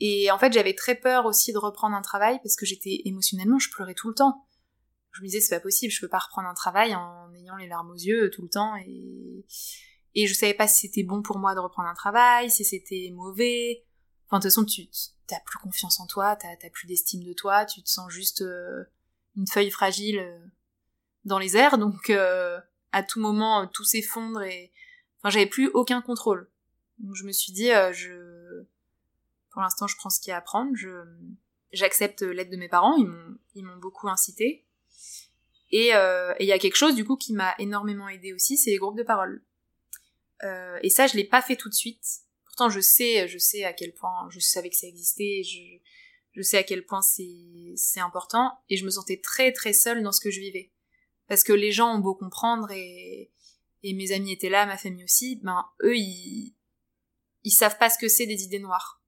[0.00, 3.58] Et en fait j'avais très peur aussi de reprendre un travail parce que j'étais émotionnellement
[3.58, 4.46] je pleurais tout le temps.
[5.12, 7.66] Je me disais c'est pas possible, je peux pas reprendre un travail en ayant les
[7.66, 9.44] larmes aux yeux tout le temps et
[10.14, 13.10] et je savais pas si c'était bon pour moi de reprendre un travail, si c'était
[13.14, 13.84] mauvais.
[14.26, 14.88] Enfin de toute façon tu
[15.26, 18.42] t'as plus confiance en toi, t'as as plus d'estime de toi, tu te sens juste
[18.42, 18.84] euh,
[19.36, 20.38] une feuille fragile euh,
[21.24, 21.78] dans les airs.
[21.78, 22.58] Donc euh,
[22.92, 24.72] à tout moment tout s'effondre et
[25.18, 26.50] enfin j'avais plus aucun contrôle.
[26.98, 28.64] Donc je me suis dit je
[29.50, 31.04] pour l'instant je prends ce qu'il y a à prendre, je
[31.72, 34.64] j'accepte l'aide de mes parents, ils m'ont ils m'ont beaucoup incité
[35.74, 38.70] euh, et il y a quelque chose du coup qui m'a énormément aidé aussi, c'est
[38.70, 39.42] les groupes de parole.
[40.44, 42.04] Euh, et ça, je l'ai pas fait tout de suite.
[42.44, 45.78] Pourtant, je sais, je sais à quel point, je savais que ça existait, je,
[46.32, 50.02] je sais à quel point c'est, c'est important, et je me sentais très très seule
[50.02, 50.72] dans ce que je vivais.
[51.28, 53.30] Parce que les gens ont beau comprendre, et,
[53.82, 56.54] et mes amis étaient là, ma famille aussi, ben eux, ils,
[57.44, 59.02] ils savent pas ce que c'est des idées noires.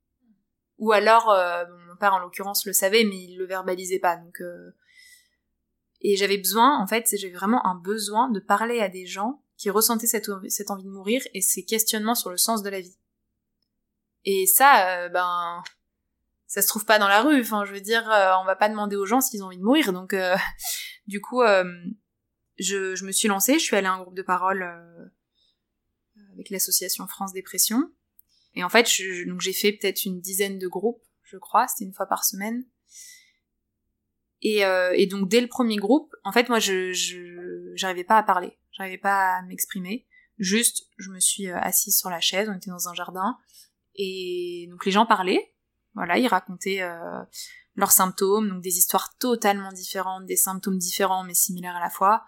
[0.78, 4.40] Ou alors, euh, mon père en l'occurrence le savait, mais il le verbalisait pas, donc
[4.40, 4.74] euh,
[6.02, 9.68] et j'avais besoin, en fait, j'avais vraiment un besoin de parler à des gens qui
[9.68, 12.96] ressentaient cette, cette envie de mourir et ces questionnements sur le sens de la vie.
[14.24, 15.62] Et ça, euh, ben,
[16.46, 17.40] ça se trouve pas dans la rue.
[17.40, 19.62] Enfin, je veux dire, euh, on va pas demander aux gens s'ils ont envie de
[19.62, 19.92] mourir.
[19.92, 20.36] Donc, euh,
[21.06, 21.42] du coup,
[22.60, 23.54] je, me suis lancée.
[23.54, 24.62] Je suis allée à un groupe de parole
[26.34, 27.90] avec l'association France Dépression.
[28.54, 28.88] Et en fait,
[29.26, 31.68] donc j'ai fait peut-être une dizaine de groupes, je crois.
[31.68, 32.64] C'était une fois par semaine.
[34.42, 36.92] Et, euh, donc dès le premier groupe, en fait, moi, je
[37.74, 40.06] j'arrivais pas à parler, j'arrivais pas à m'exprimer.
[40.38, 43.36] Juste, je me suis euh, assise sur la chaise, on était dans un jardin,
[43.94, 45.52] et donc les gens parlaient.
[45.94, 47.22] Voilà, ils racontaient euh,
[47.80, 52.24] leurs symptômes, donc des histoires totalement différentes, des symptômes différents mais similaires à la fois.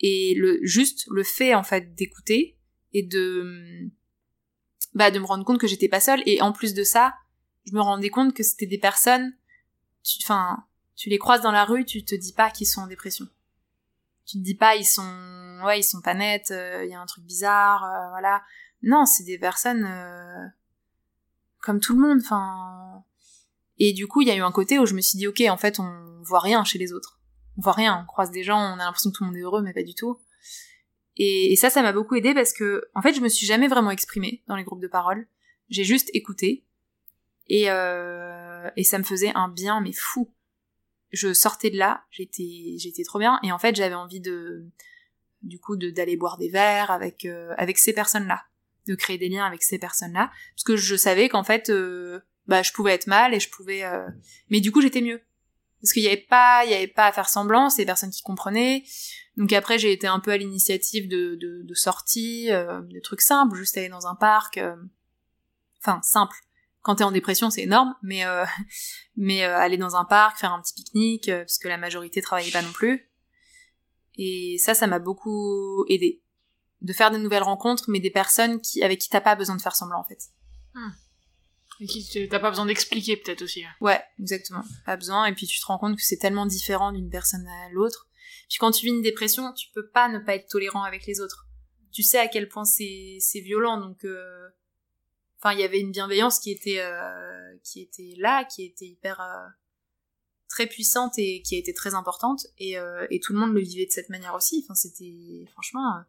[0.00, 2.58] Et le juste le fait en fait d'écouter
[2.92, 3.88] et de
[4.94, 6.22] bah de me rendre compte que j'étais pas seule.
[6.26, 7.14] Et en plus de ça,
[7.66, 9.32] je me rendais compte que c'était des personnes,
[10.22, 10.64] enfin
[10.96, 13.28] tu les croises dans la rue, tu te dis pas qu'ils sont en dépression.
[14.26, 17.06] Tu te dis pas ils sont ouais ils sont pas nets, il y a un
[17.06, 18.42] truc bizarre, voilà.
[18.82, 19.86] Non, c'est des personnes
[21.60, 22.18] comme tout le monde.
[22.20, 23.04] Enfin,
[23.78, 25.40] et du coup, il y a eu un côté où je me suis dit, ok,
[25.48, 27.20] en fait, on voit rien chez les autres.
[27.58, 28.00] On voit rien.
[28.02, 29.82] On croise des gens, on a l'impression que tout le monde est heureux, mais pas
[29.82, 30.18] du tout.
[31.16, 33.90] Et, ça, ça m'a beaucoup aidé parce que, en fait, je me suis jamais vraiment
[33.90, 35.26] exprimée dans les groupes de parole.
[35.68, 36.64] J'ai juste écouté.
[37.48, 40.32] Et, euh, et ça me faisait un bien, mais fou.
[41.12, 43.38] Je sortais de là, j'étais, j'étais trop bien.
[43.42, 44.64] Et en fait, j'avais envie de,
[45.42, 48.42] du coup, d'aller boire des verres avec, euh, avec ces personnes-là
[48.86, 52.62] de créer des liens avec ces personnes-là, parce que je savais qu'en fait, euh, bah,
[52.62, 54.06] je pouvais être mal et je pouvais, euh,
[54.50, 55.20] mais du coup, j'étais mieux,
[55.80, 58.22] parce qu'il y avait pas, il avait pas à faire semblant, c'est des personnes qui
[58.22, 58.84] comprenaient.
[59.36, 63.56] Donc après, j'ai été un peu à l'initiative de, de, sorties, euh, de trucs simples,
[63.56, 64.60] juste aller dans un parc,
[65.80, 66.36] enfin simple.
[66.82, 68.24] Quand t'es en dépression, c'est énorme, mais
[69.16, 72.62] mais aller dans un parc, faire un petit pique-nique, parce que la majorité travaillait pas
[72.62, 73.08] non plus.
[74.16, 76.22] Et ça, ça m'a beaucoup aidé
[76.82, 79.62] de faire des nouvelles rencontres, mais des personnes qui, avec qui t'as pas besoin de
[79.62, 80.18] faire semblant en fait.
[80.74, 80.90] Hmm.
[82.14, 83.64] Et t'as pas besoin d'expliquer peut-être aussi.
[83.80, 84.62] Ouais, exactement.
[84.86, 85.26] Pas besoin.
[85.26, 88.08] Et puis tu te rends compte que c'est tellement différent d'une personne à l'autre.
[88.48, 91.20] Puis quand tu vis une dépression, tu peux pas ne pas être tolérant avec les
[91.20, 91.46] autres.
[91.92, 93.78] Tu sais à quel point c'est violent.
[93.78, 94.48] Donc, euh...
[95.38, 97.56] enfin, il y avait une bienveillance qui était euh...
[97.64, 99.48] qui était là, qui était hyper euh,
[100.48, 102.46] très puissante et qui a été très importante.
[102.58, 102.76] Et,
[103.22, 104.62] tout le monde le vivait de cette manière aussi.
[104.64, 106.02] Enfin, c'était franchement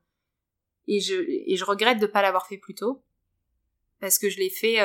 [0.87, 3.03] et je, et je regrette de pas l'avoir fait plus tôt.
[3.99, 4.81] Parce que je l'ai fait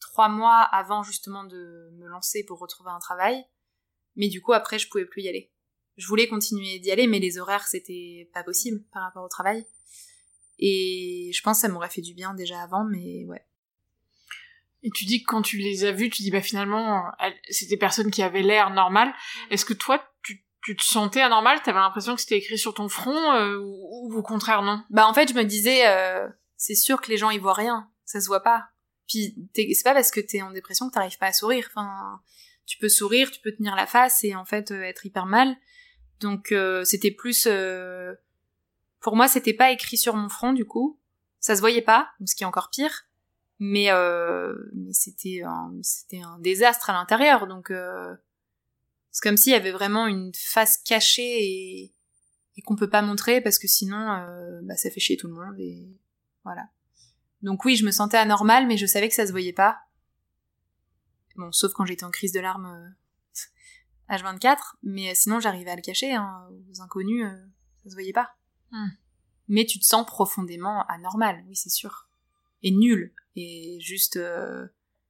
[0.00, 3.44] trois mois avant justement de me lancer pour retrouver un travail.
[4.16, 5.52] Mais du coup, après, je pouvais plus y aller.
[5.96, 9.66] Je voulais continuer d'y aller, mais les horaires, c'était pas possible par rapport au travail.
[10.58, 13.46] Et je pense que ça m'aurait fait du bien déjà avant, mais ouais.
[14.82, 17.04] Et tu dis que quand tu les as vus, tu dis bah finalement,
[17.50, 19.12] c'était personnes qui avaient l'air normal.
[19.50, 22.88] Est-ce que toi, tu tu te sentais anormal T'avais l'impression que c'était écrit sur ton
[22.88, 24.82] front euh, ou, au contraire non?
[24.90, 27.90] Bah en fait je me disais euh, c'est sûr que les gens ils voient rien,
[28.04, 28.68] ça se voit pas.
[29.10, 31.66] Puis c'est pas parce que t'es en dépression que t'arrives pas à sourire.
[31.68, 32.22] Enfin
[32.64, 35.56] tu peux sourire, tu peux tenir la face et en fait euh, être hyper mal.
[36.20, 36.54] Donc
[36.84, 37.48] c'était plus
[39.00, 41.00] pour moi c'était pas écrit sur mon front du coup,
[41.40, 43.06] ça se voyait pas, ce qui est encore pire.
[43.58, 43.88] Mais,
[44.74, 47.72] mais c'était un, c'était un désastre à l'intérieur donc
[49.10, 51.94] c'est comme s'il y avait vraiment une face cachée et,
[52.56, 55.34] et qu'on peut pas montrer parce que sinon, euh, bah, ça fait chier tout le
[55.34, 55.88] monde et
[56.44, 56.68] voilà.
[57.42, 59.78] Donc oui, je me sentais anormale, mais je savais que ça se voyait pas.
[61.36, 65.82] Bon, sauf quand j'étais en crise de larmes euh, H24, mais sinon j'arrivais à le
[65.82, 67.46] cacher, hein, aux inconnus, euh,
[67.82, 68.34] ça se voyait pas.
[68.70, 68.88] Hmm.
[69.48, 72.08] Mais tu te sens profondément anormal, oui c'est sûr.
[72.62, 73.14] Et nul.
[73.36, 74.66] Et juste, euh,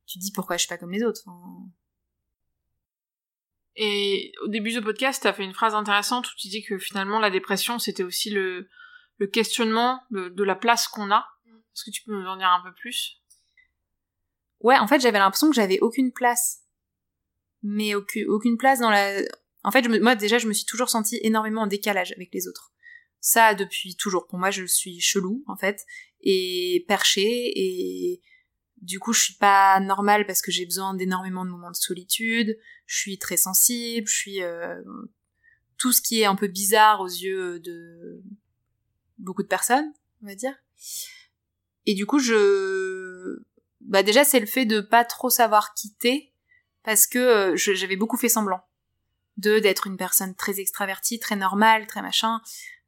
[0.06, 1.24] tu te dis pourquoi je suis pas comme les autres.
[3.76, 6.78] Et au début du podcast, tu as fait une phrase intéressante où tu dis que
[6.78, 8.68] finalement la dépression, c'était aussi le,
[9.20, 11.26] le questionnement de, la place qu'on a.
[11.74, 13.20] Est-ce que tu peux nous en dire un peu plus?
[14.60, 16.60] Ouais, en fait, j'avais l'impression que j'avais aucune place.
[17.62, 19.20] Mais aucune, place dans la...
[19.64, 22.72] En fait, moi déjà, je me suis toujours sentie énormément en décalage avec les autres.
[23.20, 24.26] Ça, depuis toujours.
[24.26, 25.84] Pour moi, je suis chelou, en fait,
[26.22, 28.22] et perché, et
[28.80, 32.58] du coup, je suis pas normale parce que j'ai besoin d'énormément de moments de solitude.
[32.86, 34.08] Je suis très sensible.
[34.08, 34.80] Je suis euh,
[35.76, 38.22] tout ce qui est un peu bizarre aux yeux de
[39.18, 39.92] beaucoup de personnes,
[40.22, 40.54] on va dire.
[41.90, 43.42] Et du coup, je,
[43.80, 46.32] bah déjà, c'est le fait de pas trop savoir quitter
[46.84, 48.60] parce que euh, j'avais beaucoup fait semblant
[49.38, 52.40] de d'être une personne très extravertie, très normale, très machin,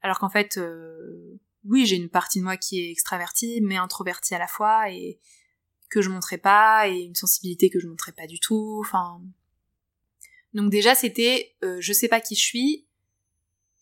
[0.02, 4.36] alors qu'en fait, euh, oui, j'ai une partie de moi qui est extravertie, mais introvertie
[4.36, 5.18] à la fois et
[5.90, 8.78] que je montrais pas et une sensibilité que je montrais pas du tout.
[8.86, 9.20] Enfin,
[10.54, 12.86] donc déjà c'était euh, je sais pas qui je suis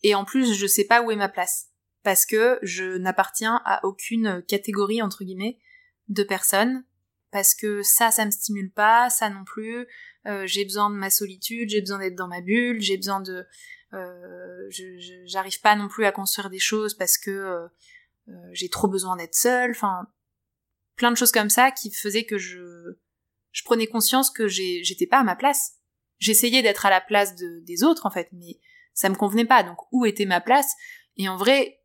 [0.01, 1.70] et en plus je sais pas où est ma place
[2.03, 5.59] parce que je n'appartiens à aucune catégorie entre guillemets
[6.07, 6.83] de personnes
[7.31, 9.87] parce que ça ça me stimule pas, ça non plus.
[10.27, 13.45] Euh, j'ai besoin de ma solitude, j'ai besoin d'être dans ma bulle, j'ai besoin de
[13.93, 14.69] euh,
[15.25, 17.67] j'arrive pas non plus à construire des choses parce que euh,
[18.29, 19.71] euh, j'ai trop besoin d'être seule.
[19.71, 20.07] Enfin,
[20.95, 22.59] plein de choses comme ça qui faisaient que je,
[23.51, 25.73] je prenais conscience que j'étais pas à ma place.
[26.19, 28.59] J'essayais d'être à la place de, des autres, en fait, mais
[28.93, 29.63] ça me convenait pas.
[29.63, 30.71] Donc, où était ma place?
[31.17, 31.80] Et en vrai,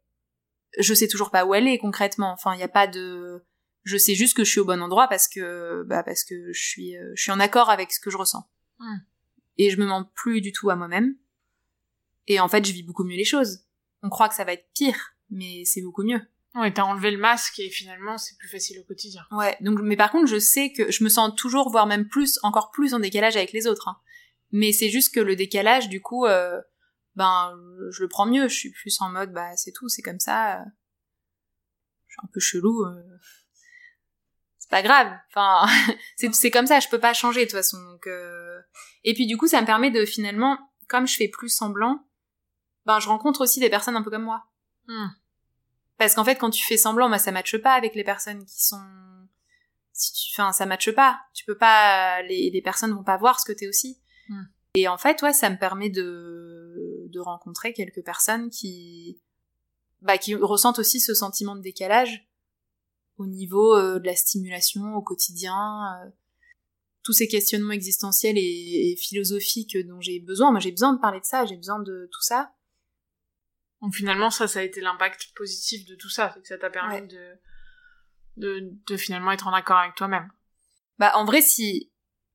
[0.78, 2.32] je sais toujours pas où elle est, concrètement.
[2.32, 3.44] Enfin, il n'y a pas de,
[3.84, 6.60] je sais juste que je suis au bon endroit parce que, bah, parce que je
[6.60, 8.48] suis, euh, je suis en accord avec ce que je ressens.
[8.78, 8.98] Hmm.
[9.58, 11.16] Et je me mens plus du tout à moi-même.
[12.26, 13.64] Et en fait, je vis beaucoup mieux les choses.
[14.02, 16.20] On croit que ça va être pire, mais c'est beaucoup mieux.
[16.56, 19.22] Ouais, t'as enlevé le masque et finalement c'est plus facile au quotidien.
[19.30, 22.38] Ouais, donc mais par contre je sais que je me sens toujours, voire même plus,
[22.42, 23.88] encore plus en décalage avec les autres.
[23.88, 23.98] Hein.
[24.52, 26.60] Mais c'est juste que le décalage, du coup, euh,
[27.16, 27.58] ben
[27.90, 28.48] je le prends mieux.
[28.48, 30.64] Je suis plus en mode bah c'est tout, c'est comme ça.
[32.06, 32.84] Je suis un peu chelou.
[32.84, 33.02] Euh.
[34.58, 35.12] C'est pas grave.
[35.30, 35.66] Enfin,
[36.16, 36.80] c'est c'est comme ça.
[36.80, 37.82] Je peux pas changer de toute façon.
[37.82, 38.60] Donc, euh.
[39.04, 40.58] et puis du coup, ça me permet de finalement,
[40.88, 42.06] comme je fais plus semblant,
[42.84, 44.44] ben je rencontre aussi des personnes un peu comme moi.
[44.86, 45.08] Hmm.
[45.98, 48.62] Parce qu'en fait, quand tu fais semblant, bah, ça matche pas avec les personnes qui
[48.62, 48.82] sont,
[49.92, 51.20] si tu, enfin, ça matche pas.
[51.32, 53.98] Tu peux pas, les, les personnes vont pas voir ce que t'es aussi.
[54.28, 54.44] Hmm.
[54.74, 59.20] Et en fait, ouais, ça me permet de, de rencontrer quelques personnes qui,
[60.02, 62.26] bah, qui ressentent aussi ce sentiment de décalage
[63.18, 66.10] au niveau euh, de la stimulation au quotidien, euh,
[67.02, 70.50] tous ces questionnements existentiels et, et philosophiques dont j'ai besoin.
[70.50, 72.52] Moi, j'ai besoin de parler de ça, j'ai besoin de tout ça.
[73.80, 76.70] Donc finalement, ça, ça a été l'impact positif de tout ça, c'est que ça t'a
[76.70, 77.06] permis Ouais.
[77.06, 77.38] de,
[78.38, 80.30] de, de finalement être en accord avec toi-même.
[80.98, 81.92] Bah, en vrai, si,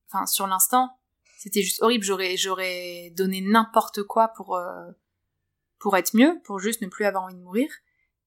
[0.07, 0.97] enfin, sur l'instant,
[1.41, 2.03] c'était juste horrible.
[2.03, 4.91] J'aurais, j'aurais donné n'importe quoi pour, euh,
[5.79, 7.67] pour être mieux, pour juste ne plus avoir envie de mourir.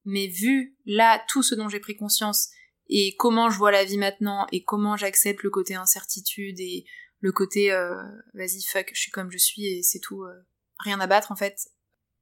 [0.03, 2.49] Mais vu là tout ce dont j'ai pris conscience
[2.89, 6.85] et comment je vois la vie maintenant et comment j'accepte le côté incertitude et
[7.21, 7.95] le côté euh,
[8.33, 10.45] vas-y fuck, je suis comme je suis et c'est tout, euh,
[10.79, 11.69] rien à battre en fait.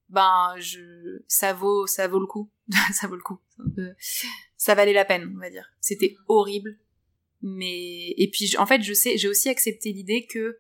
[0.09, 2.51] Ben je, ça vaut, ça vaut le coup,
[2.93, 3.39] ça vaut le coup.
[4.57, 5.73] Ça valait la peine, on va dire.
[5.81, 6.77] C'était horrible,
[7.41, 10.59] mais et puis en fait je sais j'ai aussi accepté l'idée que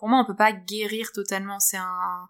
[0.00, 2.28] pour moi on peut pas guérir totalement c'est un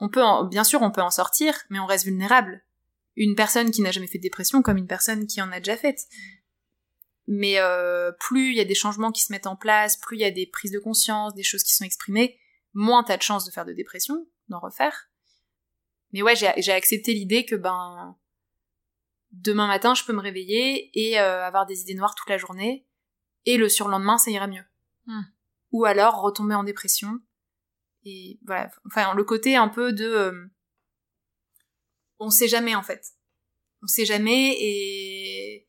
[0.00, 0.44] on peut en...
[0.44, 2.62] bien sûr on peut en sortir mais on reste vulnérable
[3.16, 5.78] une personne qui n'a jamais fait de dépression comme une personne qui en a déjà
[5.78, 6.02] faite
[7.26, 10.20] mais euh, plus il y a des changements qui se mettent en place plus il
[10.20, 12.38] y a des prises de conscience des choses qui sont exprimées
[12.74, 15.08] moins t'as de chances de faire de dépression d'en refaire
[16.12, 18.14] mais ouais j'ai accepté l'idée que ben
[19.32, 22.86] demain matin je peux me réveiller et euh, avoir des idées noires toute la journée
[23.46, 24.64] et le surlendemain ça ira mieux.
[25.06, 25.22] Hmm.
[25.74, 27.20] Ou alors retomber en dépression.
[28.04, 30.46] Et voilà, enfin le côté un peu de euh,
[32.20, 33.04] on sait jamais en fait.
[33.82, 35.66] On sait jamais et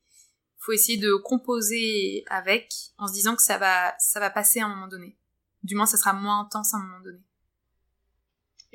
[0.60, 4.66] faut essayer de composer avec en se disant que ça va ça va passer à
[4.66, 5.18] un moment donné.
[5.64, 7.24] Du moins ça sera moins intense à un moment donné.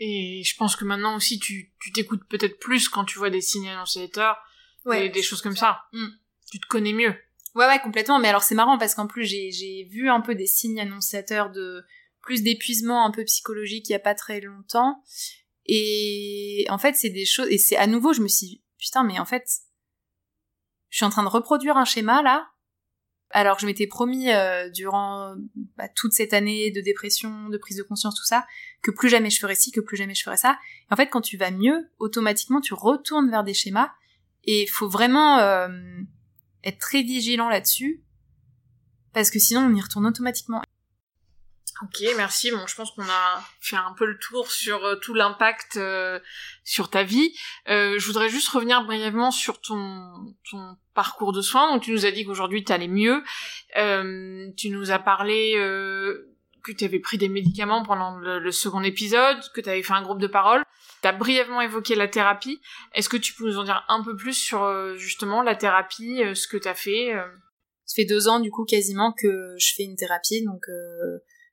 [0.02, 3.40] Et je pense que maintenant aussi, tu tu t'écoutes peut-être plus quand tu vois des
[3.40, 4.36] signes annonciateurs,
[4.92, 5.82] et des choses comme ça.
[5.92, 6.08] Mm.
[6.50, 7.14] Tu te connais mieux.
[7.54, 8.18] Ouais, ouais, complètement.
[8.18, 11.84] Mais alors c'est marrant parce qu'en plus j'ai vu un peu des signes annonciateurs de
[12.22, 15.02] plus d'épuisement un peu psychologique il y a pas très longtemps.
[15.66, 19.04] Et en fait c'est des choses et c'est à nouveau je me suis dit, putain
[19.04, 19.44] mais en fait
[20.88, 22.48] je suis en train de reproduire un schéma là.
[23.32, 25.34] Alors je m'étais promis euh, durant
[25.76, 28.44] bah, toute cette année de dépression, de prise de conscience, tout ça,
[28.82, 30.58] que plus jamais je ferais ci, que plus jamais je ferais ça.
[30.90, 33.92] Et en fait, quand tu vas mieux, automatiquement, tu retournes vers des schémas.
[34.42, 35.68] Et faut vraiment euh,
[36.64, 38.02] être très vigilant là-dessus,
[39.12, 40.62] parce que sinon on y retourne automatiquement.
[41.82, 42.50] Ok, merci.
[42.50, 46.20] Bon, je pense qu'on a fait un peu le tour sur euh, tout l'impact euh,
[46.62, 47.34] sur ta vie.
[47.68, 51.72] Euh, je voudrais juste revenir brièvement sur ton, ton parcours de soins.
[51.72, 53.22] Donc, tu nous as dit qu'aujourd'hui, tu allais mieux.
[53.78, 58.52] Euh, tu nous as parlé euh, que tu avais pris des médicaments pendant le, le
[58.52, 60.62] second épisode, que tu avais fait un groupe de parole.
[61.02, 62.60] Tu as brièvement évoqué la thérapie.
[62.94, 66.22] Est-ce que tu peux nous en dire un peu plus sur euh, justement la thérapie,
[66.22, 67.26] euh, ce que tu as fait euh?
[67.86, 70.62] Ça fait deux ans du coup quasiment que je fais une thérapie, donc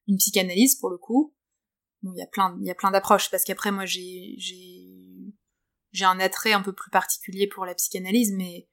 [0.07, 1.33] une psychanalyse pour le coup.
[2.03, 5.33] Bon, il y a plein, il y a plein d'approches parce qu'après moi j'ai j'ai
[5.93, 8.69] j'ai un attrait un peu plus particulier pour la psychanalyse, mais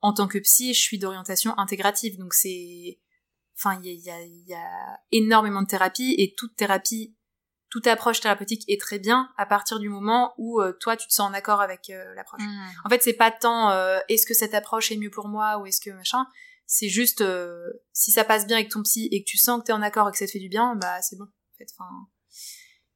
[0.00, 3.00] en tant que psy, je suis d'orientation intégrative, donc c'est,
[3.56, 7.14] enfin il y a, y, y a énormément de thérapie et toute thérapie,
[7.70, 11.12] toute approche thérapeutique est très bien à partir du moment où euh, toi tu te
[11.12, 12.40] sens en accord avec euh, l'approche.
[12.84, 15.66] En fait, c'est pas tant euh, est-ce que cette approche est mieux pour moi ou
[15.66, 16.26] est-ce que machin.
[16.66, 19.66] C'est juste euh, si ça passe bien avec ton psy et que tu sens que
[19.66, 21.24] t'es en accord et que ça te fait du bien, bah c'est bon.
[21.24, 21.88] En fait, enfin.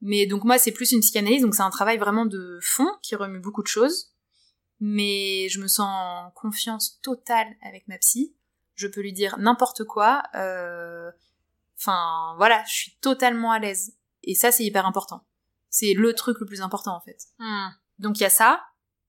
[0.00, 3.14] Mais donc moi, c'est plus une psychanalyse, donc c'est un travail vraiment de fond qui
[3.14, 4.12] remue beaucoup de choses.
[4.80, 8.34] Mais je me sens en confiance totale avec ma psy.
[8.74, 10.22] Je peux lui dire n'importe quoi.
[10.34, 11.10] euh,
[11.78, 13.94] Enfin, voilà, je suis totalement à l'aise.
[14.22, 15.26] Et ça, c'est hyper important.
[15.70, 17.18] C'est le truc le plus important en fait.
[17.38, 17.68] Hmm.
[17.98, 18.62] Donc il y a ça.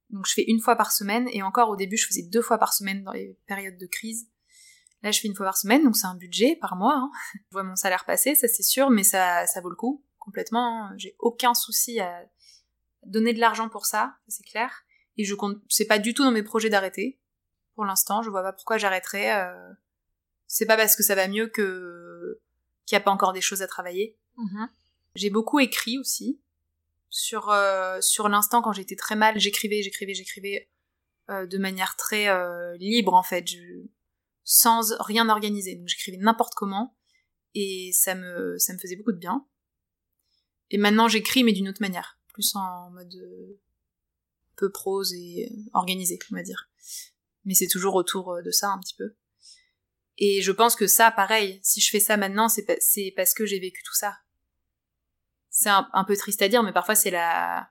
[0.10, 2.58] Donc je fais une fois par semaine et encore au début je faisais deux fois
[2.58, 4.30] par semaine dans les périodes de crise.
[5.02, 6.96] Là je fais une fois par semaine donc c'est un budget par mois.
[6.96, 7.12] Hein.
[7.36, 10.86] Je vois mon salaire passer, ça c'est sûr, mais ça ça vaut le coup complètement.
[10.86, 10.94] hein.
[10.98, 12.24] J'ai aucun souci à
[13.06, 14.84] donner de l'argent pour ça, c'est clair.
[15.18, 17.20] Et je compte, c'est pas du tout dans mes projets d'arrêter.
[17.76, 19.36] Pour l'instant, je vois pas pourquoi j'arrêterais.
[19.36, 19.74] euh.
[20.48, 22.40] C'est pas parce que ça va mieux que
[22.86, 24.18] qu'il y a pas encore des choses à travailler.
[24.38, 24.70] Mhm.
[25.16, 26.42] J'ai beaucoup écrit aussi
[27.10, 29.40] sur euh, sur l'instant quand j'étais très mal.
[29.40, 30.70] J'écrivais, j'écrivais, j'écrivais
[31.30, 33.86] euh, de manière très euh, libre en fait, je-
[34.44, 35.76] sans rien organiser.
[35.76, 36.98] Donc j'écrivais n'importe comment
[37.54, 39.48] et ça me ça me faisait beaucoup de bien.
[40.72, 42.18] Et maintenant j'écris mais d'une autre manière.
[42.34, 43.62] plus en mode euh,
[44.56, 46.70] peu prose et organisé, on va dire.
[47.46, 49.16] Mais c'est toujours autour de ça un petit peu.
[50.18, 53.60] Et je pense que ça, pareil, si je fais ça maintenant, c'est parce que j'ai
[53.60, 54.16] vécu tout ça.
[55.56, 57.70] C'est un, peu triste à dire, mais parfois c'est la,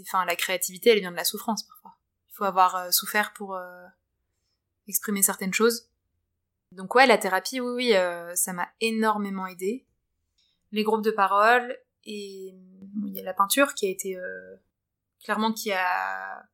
[0.00, 1.96] enfin la créativité, elle vient de la souffrance parfois.
[2.28, 3.56] Il faut avoir souffert pour
[4.88, 5.88] exprimer certaines choses.
[6.72, 9.86] Donc ouais, la thérapie, oui, oui, euh, ça m'a énormément aidé.
[10.72, 12.54] Les groupes de parole et
[13.04, 14.56] il y a la peinture qui a été euh,
[15.22, 16.44] clairement qui a.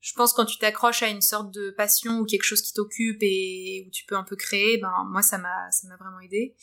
[0.00, 3.18] Je pense quand tu t'accroches à une sorte de passion ou quelque chose qui t'occupe
[3.22, 6.54] et où tu peux un peu créer, ben moi ça m'a ça m'a vraiment aidé.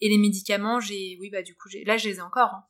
[0.00, 2.54] Et les médicaments, j'ai oui bah du coup j'ai là je les ai encore.
[2.54, 2.64] Hein.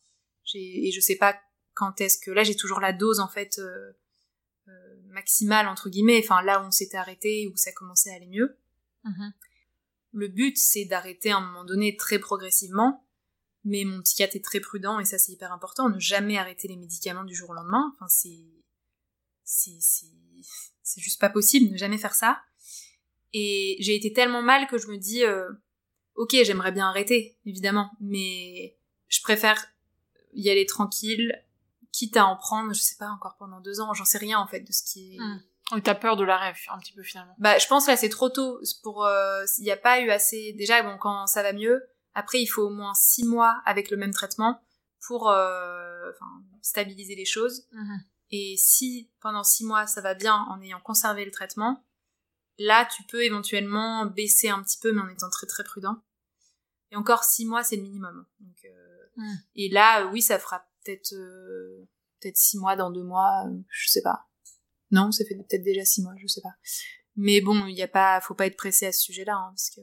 [0.44, 1.36] J'ai et je sais pas
[1.74, 3.92] quand est-ce que là j'ai toujours la dose en fait euh,
[5.06, 6.20] maximale entre guillemets.
[6.22, 8.58] Enfin là où on s'était arrêté où ça commençait à aller mieux.
[9.04, 9.32] Mhm.
[10.14, 13.04] Le but, c'est d'arrêter à un moment donné très progressivement,
[13.64, 16.76] mais mon psychiatre est très prudent et ça c'est hyper important, ne jamais arrêter les
[16.76, 17.92] médicaments du jour au lendemain.
[17.94, 18.44] Enfin, c'est,
[19.42, 22.40] c'est, c'est, juste pas possible, ne jamais faire ça.
[23.32, 25.50] Et j'ai été tellement mal que je me dis, euh,
[26.16, 28.76] ok, j'aimerais bien arrêter, évidemment, mais
[29.08, 29.66] je préfère
[30.32, 31.42] y aller tranquille,
[31.92, 34.46] quitte à en prendre, je sais pas, encore pendant deux ans, j'en sais rien en
[34.46, 35.18] fait de ce qui est.
[35.18, 35.40] Hmm.
[35.82, 37.34] T'as peur de la rêve, un petit peu finalement.
[37.38, 39.06] Bah, je pense là c'est trop tôt pour.
[39.06, 40.52] Euh, il n'y a pas eu assez.
[40.52, 41.82] Déjà, bon, quand ça va mieux,
[42.14, 44.60] après il faut au moins six mois avec le même traitement
[45.06, 46.10] pour euh,
[46.60, 47.66] stabiliser les choses.
[47.72, 48.00] Mhm.
[48.30, 51.82] Et si pendant six mois ça va bien en ayant conservé le traitement,
[52.58, 55.96] là tu peux éventuellement baisser un petit peu, mais en étant très très prudent.
[56.90, 58.26] Et encore six mois c'est le minimum.
[58.40, 59.38] Donc, euh, mhm.
[59.56, 61.14] Et là, oui, ça fera peut-être
[62.20, 64.26] peut-être six mois dans deux mois, je sais pas.
[64.90, 66.54] Non, ça fait peut-être déjà six mois, je sais pas.
[67.16, 69.70] Mais bon, il y a pas, faut pas être pressé à ce sujet-là, hein, parce
[69.70, 69.80] que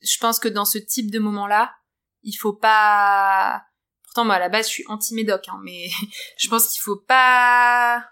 [0.00, 1.74] je pense que dans ce type de moment-là,
[2.22, 3.64] il faut pas.
[4.04, 5.88] Pourtant, moi à la base, je suis anti-médoc, hein, mais
[6.38, 8.06] je pense qu'il faut pas,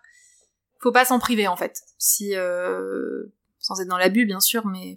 [0.80, 1.80] faut pas s'en priver en fait.
[1.98, 3.26] Si, euh...
[3.74, 4.96] sans être dans l'abus, bien sûr, mais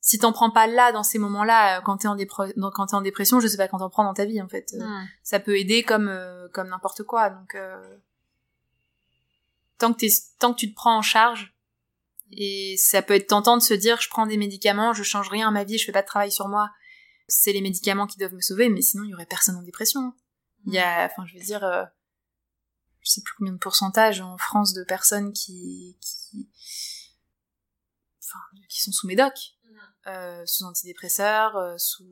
[0.00, 2.16] si t'en prends pas là dans ces moments-là, euh, quand t'es en,
[2.70, 4.74] quand en dépression, je sais pas quand t'en prends dans ta vie en fait.
[5.22, 7.54] Ça peut aider comme euh, comme n'importe quoi, donc.
[7.54, 7.98] Euh
[9.78, 10.06] tant que,
[10.38, 11.54] tant que tu te prends en charge,
[12.32, 15.48] et ça peut être tentant de se dire je prends des médicaments, je change rien
[15.48, 16.70] à ma vie, je fais pas de travail sur moi.
[17.28, 20.12] C'est les médicaments qui doivent me sauver, mais sinon il y aurait personne en dépression.
[20.66, 21.84] Il y a, enfin je veux dire, euh,
[23.00, 25.96] je sais plus combien de pourcentage en France de personnes qui,
[28.76, 29.32] qui sont sous médoc,
[30.06, 32.04] euh, sous antidépresseurs, euh, sous,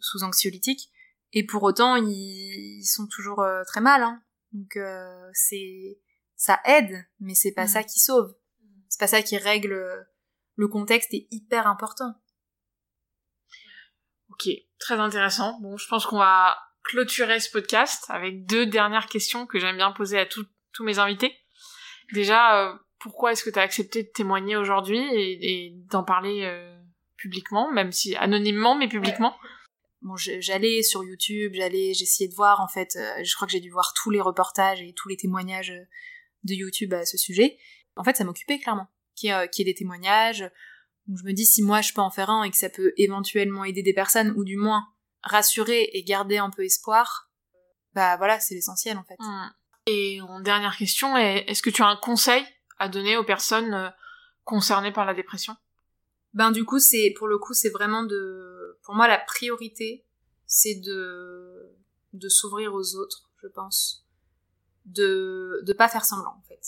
[0.00, 0.90] sous anxiolytiques,
[1.32, 4.02] et pour autant ils, ils sont toujours euh, très mal.
[4.02, 4.20] Hein.
[4.52, 4.76] Donc
[5.32, 5.98] c'est
[6.36, 7.68] ça aide, mais c'est pas mm.
[7.68, 8.34] ça qui sauve.
[8.88, 10.06] C'est pas ça qui règle
[10.56, 12.14] le contexte est hyper important.
[14.28, 14.48] Ok,
[14.78, 15.58] très intéressant.
[15.60, 19.92] Bon, je pense qu'on va clôturer ce podcast avec deux dernières questions que j'aime bien
[19.92, 21.34] poser à tous mes invités.
[22.12, 26.78] Déjà, pourquoi est-ce que tu as accepté de témoigner aujourd'hui et, d'en parler euh,
[27.16, 29.34] publiquement, même si anonymement, mais publiquement?
[30.02, 32.96] Bon, j'allais sur YouTube, j'allais, j'essayais de voir en fait.
[32.96, 35.72] Euh, je crois que j'ai dû voir tous les reportages et tous les témoignages
[36.44, 37.58] de YouTube à ce sujet.
[37.96, 40.48] En fait, ça m'occupait clairement, qui y, ait, des témoignages.
[41.06, 42.92] Donc je me dis si moi je peux en faire un et que ça peut
[42.96, 44.86] éventuellement aider des personnes ou du moins
[45.22, 47.30] rassurer et garder un peu espoir,
[47.94, 49.16] bah voilà, c'est l'essentiel en fait.
[49.18, 49.50] Hmm.
[49.86, 52.44] Et en dernière question, est-ce que tu as un conseil
[52.82, 53.88] à donner aux personnes euh,
[54.44, 55.56] concernées par la dépression.
[56.34, 60.04] Ben du coup, c'est pour le coup, c'est vraiment de pour moi la priorité,
[60.46, 61.76] c'est de
[62.12, 64.04] de s'ouvrir aux autres, je pense.
[64.84, 66.60] De de pas faire semblant en fait.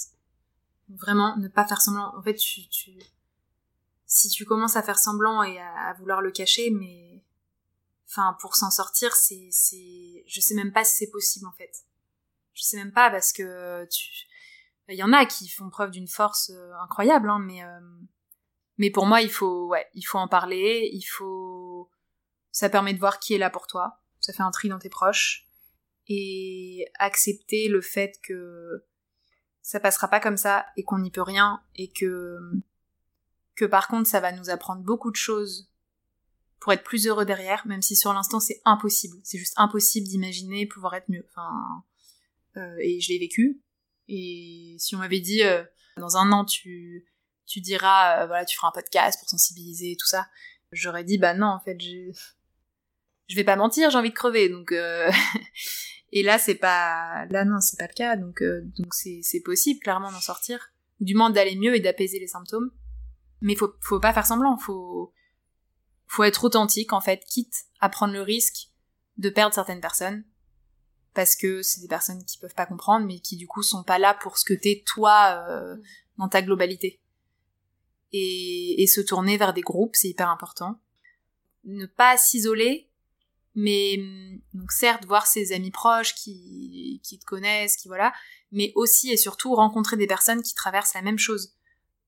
[0.88, 2.16] Vraiment ne pas faire semblant.
[2.16, 2.92] En fait tu, tu
[4.06, 7.24] si tu commences à faire semblant et à, vouloir le cacher mais
[8.06, 11.84] enfin pour s'en sortir c'est c'est je sais même pas si c'est possible en fait.
[12.52, 13.84] Je sais même pas parce que
[14.88, 17.80] il y en a qui font preuve d'une force euh, incroyable hein, mais euh,
[18.78, 21.90] mais pour moi il faut ouais il faut en parler il faut
[22.50, 24.90] ça permet de voir qui est là pour toi ça fait un tri dans tes
[24.90, 25.46] proches
[26.06, 28.84] et accepter le fait que
[29.62, 32.38] ça passera pas comme ça et qu'on n'y peut rien et que
[33.54, 35.70] que par contre ça va nous apprendre beaucoup de choses
[36.64, 40.64] pour être plus heureux derrière, même si sur l'instant c'est impossible, c'est juste impossible d'imaginer
[40.64, 41.26] pouvoir être mieux.
[41.28, 41.84] Enfin,
[42.56, 43.60] euh, et je l'ai vécu.
[44.08, 45.64] Et si on m'avait dit euh,
[45.96, 47.06] dans un an tu
[47.46, 50.26] tu diras euh, voilà tu feras un podcast pour sensibiliser et tout ça,
[50.72, 52.10] j'aurais dit bah non en fait je
[53.28, 55.10] je vais pas mentir j'ai envie de crever donc euh,
[56.16, 58.16] Et là, c'est pas, là non, c'est pas le cas.
[58.16, 62.20] Donc, euh, donc c'est, c'est possible clairement d'en sortir, du moins d'aller mieux et d'apaiser
[62.20, 62.70] les symptômes.
[63.40, 64.56] Mais faut, faut pas faire semblant.
[64.56, 65.12] Faut,
[66.06, 68.68] faut être authentique en fait, quitte à prendre le risque
[69.16, 70.24] de perdre certaines personnes,
[71.14, 73.98] parce que c'est des personnes qui peuvent pas comprendre, mais qui du coup sont pas
[73.98, 75.76] là pour ce que t'es toi euh,
[76.18, 77.00] dans ta globalité.
[78.12, 80.80] Et, et se tourner vers des groupes, c'est hyper important.
[81.64, 82.90] Ne pas s'isoler,
[83.54, 83.96] mais
[84.52, 88.12] donc certes voir ses amis proches qui, qui te connaissent, qui voilà,
[88.50, 91.54] mais aussi et surtout rencontrer des personnes qui traversent la même chose.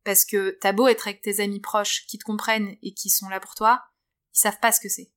[0.05, 3.29] Parce que t'as beau être avec tes amis proches qui te comprennent et qui sont
[3.29, 3.83] là pour toi,
[4.35, 5.11] ils savent pas ce que c'est.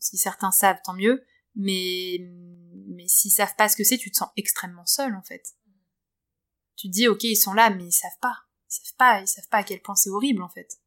[0.00, 1.24] Si certains savent, tant mieux,
[1.58, 2.18] mais,
[2.98, 5.54] mais s'ils savent pas ce que c'est, tu te sens extrêmement seul, en fait.
[6.74, 8.40] Tu te dis, ok, ils sont là, mais ils savent pas.
[8.68, 10.80] Ils savent pas, ils savent pas à quel point c'est horrible, en fait.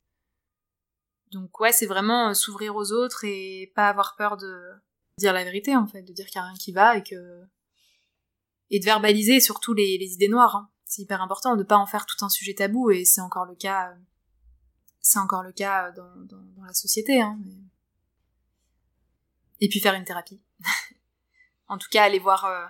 [1.32, 4.72] Donc ouais, c'est vraiment euh, s'ouvrir aux autres et pas avoir peur de
[5.18, 7.48] dire la vérité, en fait, de dire qu'il y a rien qui va et que...
[8.70, 10.58] Et de verbaliser surtout les, idées noires.
[10.58, 10.70] Hein.
[10.84, 13.56] C'est hyper important de pas en faire tout un sujet tabou et c'est encore le
[13.56, 13.94] cas...
[15.00, 17.40] C'est encore le cas dans, dans, la société, hein.
[19.62, 20.42] Et puis faire une thérapie.
[21.72, 22.46] en tout cas, aller voir.
[22.46, 22.66] Euh,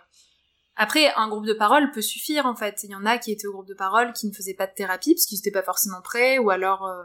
[0.76, 2.82] après, un groupe de parole peut suffire en fait.
[2.84, 4.74] Il y en a qui étaient au groupe de parole qui ne faisaient pas de
[4.74, 7.04] thérapie parce qu'ils n'étaient pas forcément prêts, ou alors euh,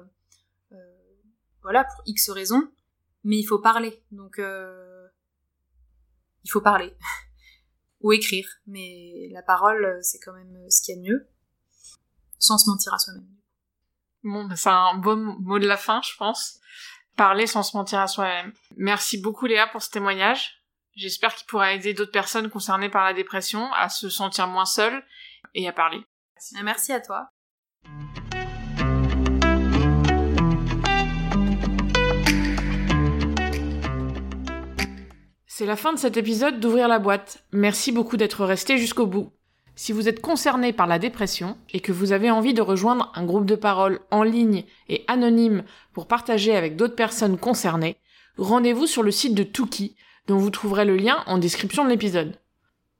[0.72, 0.76] euh,
[1.62, 2.70] voilà pour X raisons.
[3.24, 6.94] Mais il faut parler, donc il faut parler
[8.02, 8.46] ou écrire.
[8.66, 11.28] Mais la parole, c'est quand même ce qu'il y a de mieux,
[12.38, 13.26] sans se mentir à soi-même.
[14.22, 16.60] Bon, c'est un bon mot de la fin, je pense.
[17.16, 18.52] Parler sans se mentir à soi-même.
[18.76, 20.55] Merci beaucoup Léa pour ce témoignage.
[20.96, 25.04] J'espère qu'il pourra aider d'autres personnes concernées par la dépression à se sentir moins seules
[25.54, 26.00] et à parler.
[26.62, 27.28] Merci à toi.
[35.46, 37.44] C'est la fin de cet épisode d'Ouvrir la boîte.
[37.52, 39.30] Merci beaucoup d'être resté jusqu'au bout.
[39.74, 43.26] Si vous êtes concerné par la dépression et que vous avez envie de rejoindre un
[43.26, 47.98] groupe de parole en ligne et anonyme pour partager avec d'autres personnes concernées,
[48.38, 49.94] rendez-vous sur le site de Tuki
[50.26, 52.38] dont vous trouverez le lien en description de l'épisode.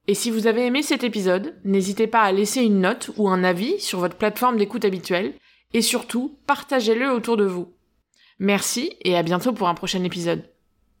[0.07, 3.43] Et si vous avez aimé cet épisode, n'hésitez pas à laisser une note ou un
[3.43, 5.33] avis sur votre plateforme d'écoute habituelle,
[5.73, 7.73] et surtout, partagez-le autour de vous.
[8.39, 10.56] Merci et à bientôt pour un prochain épisode.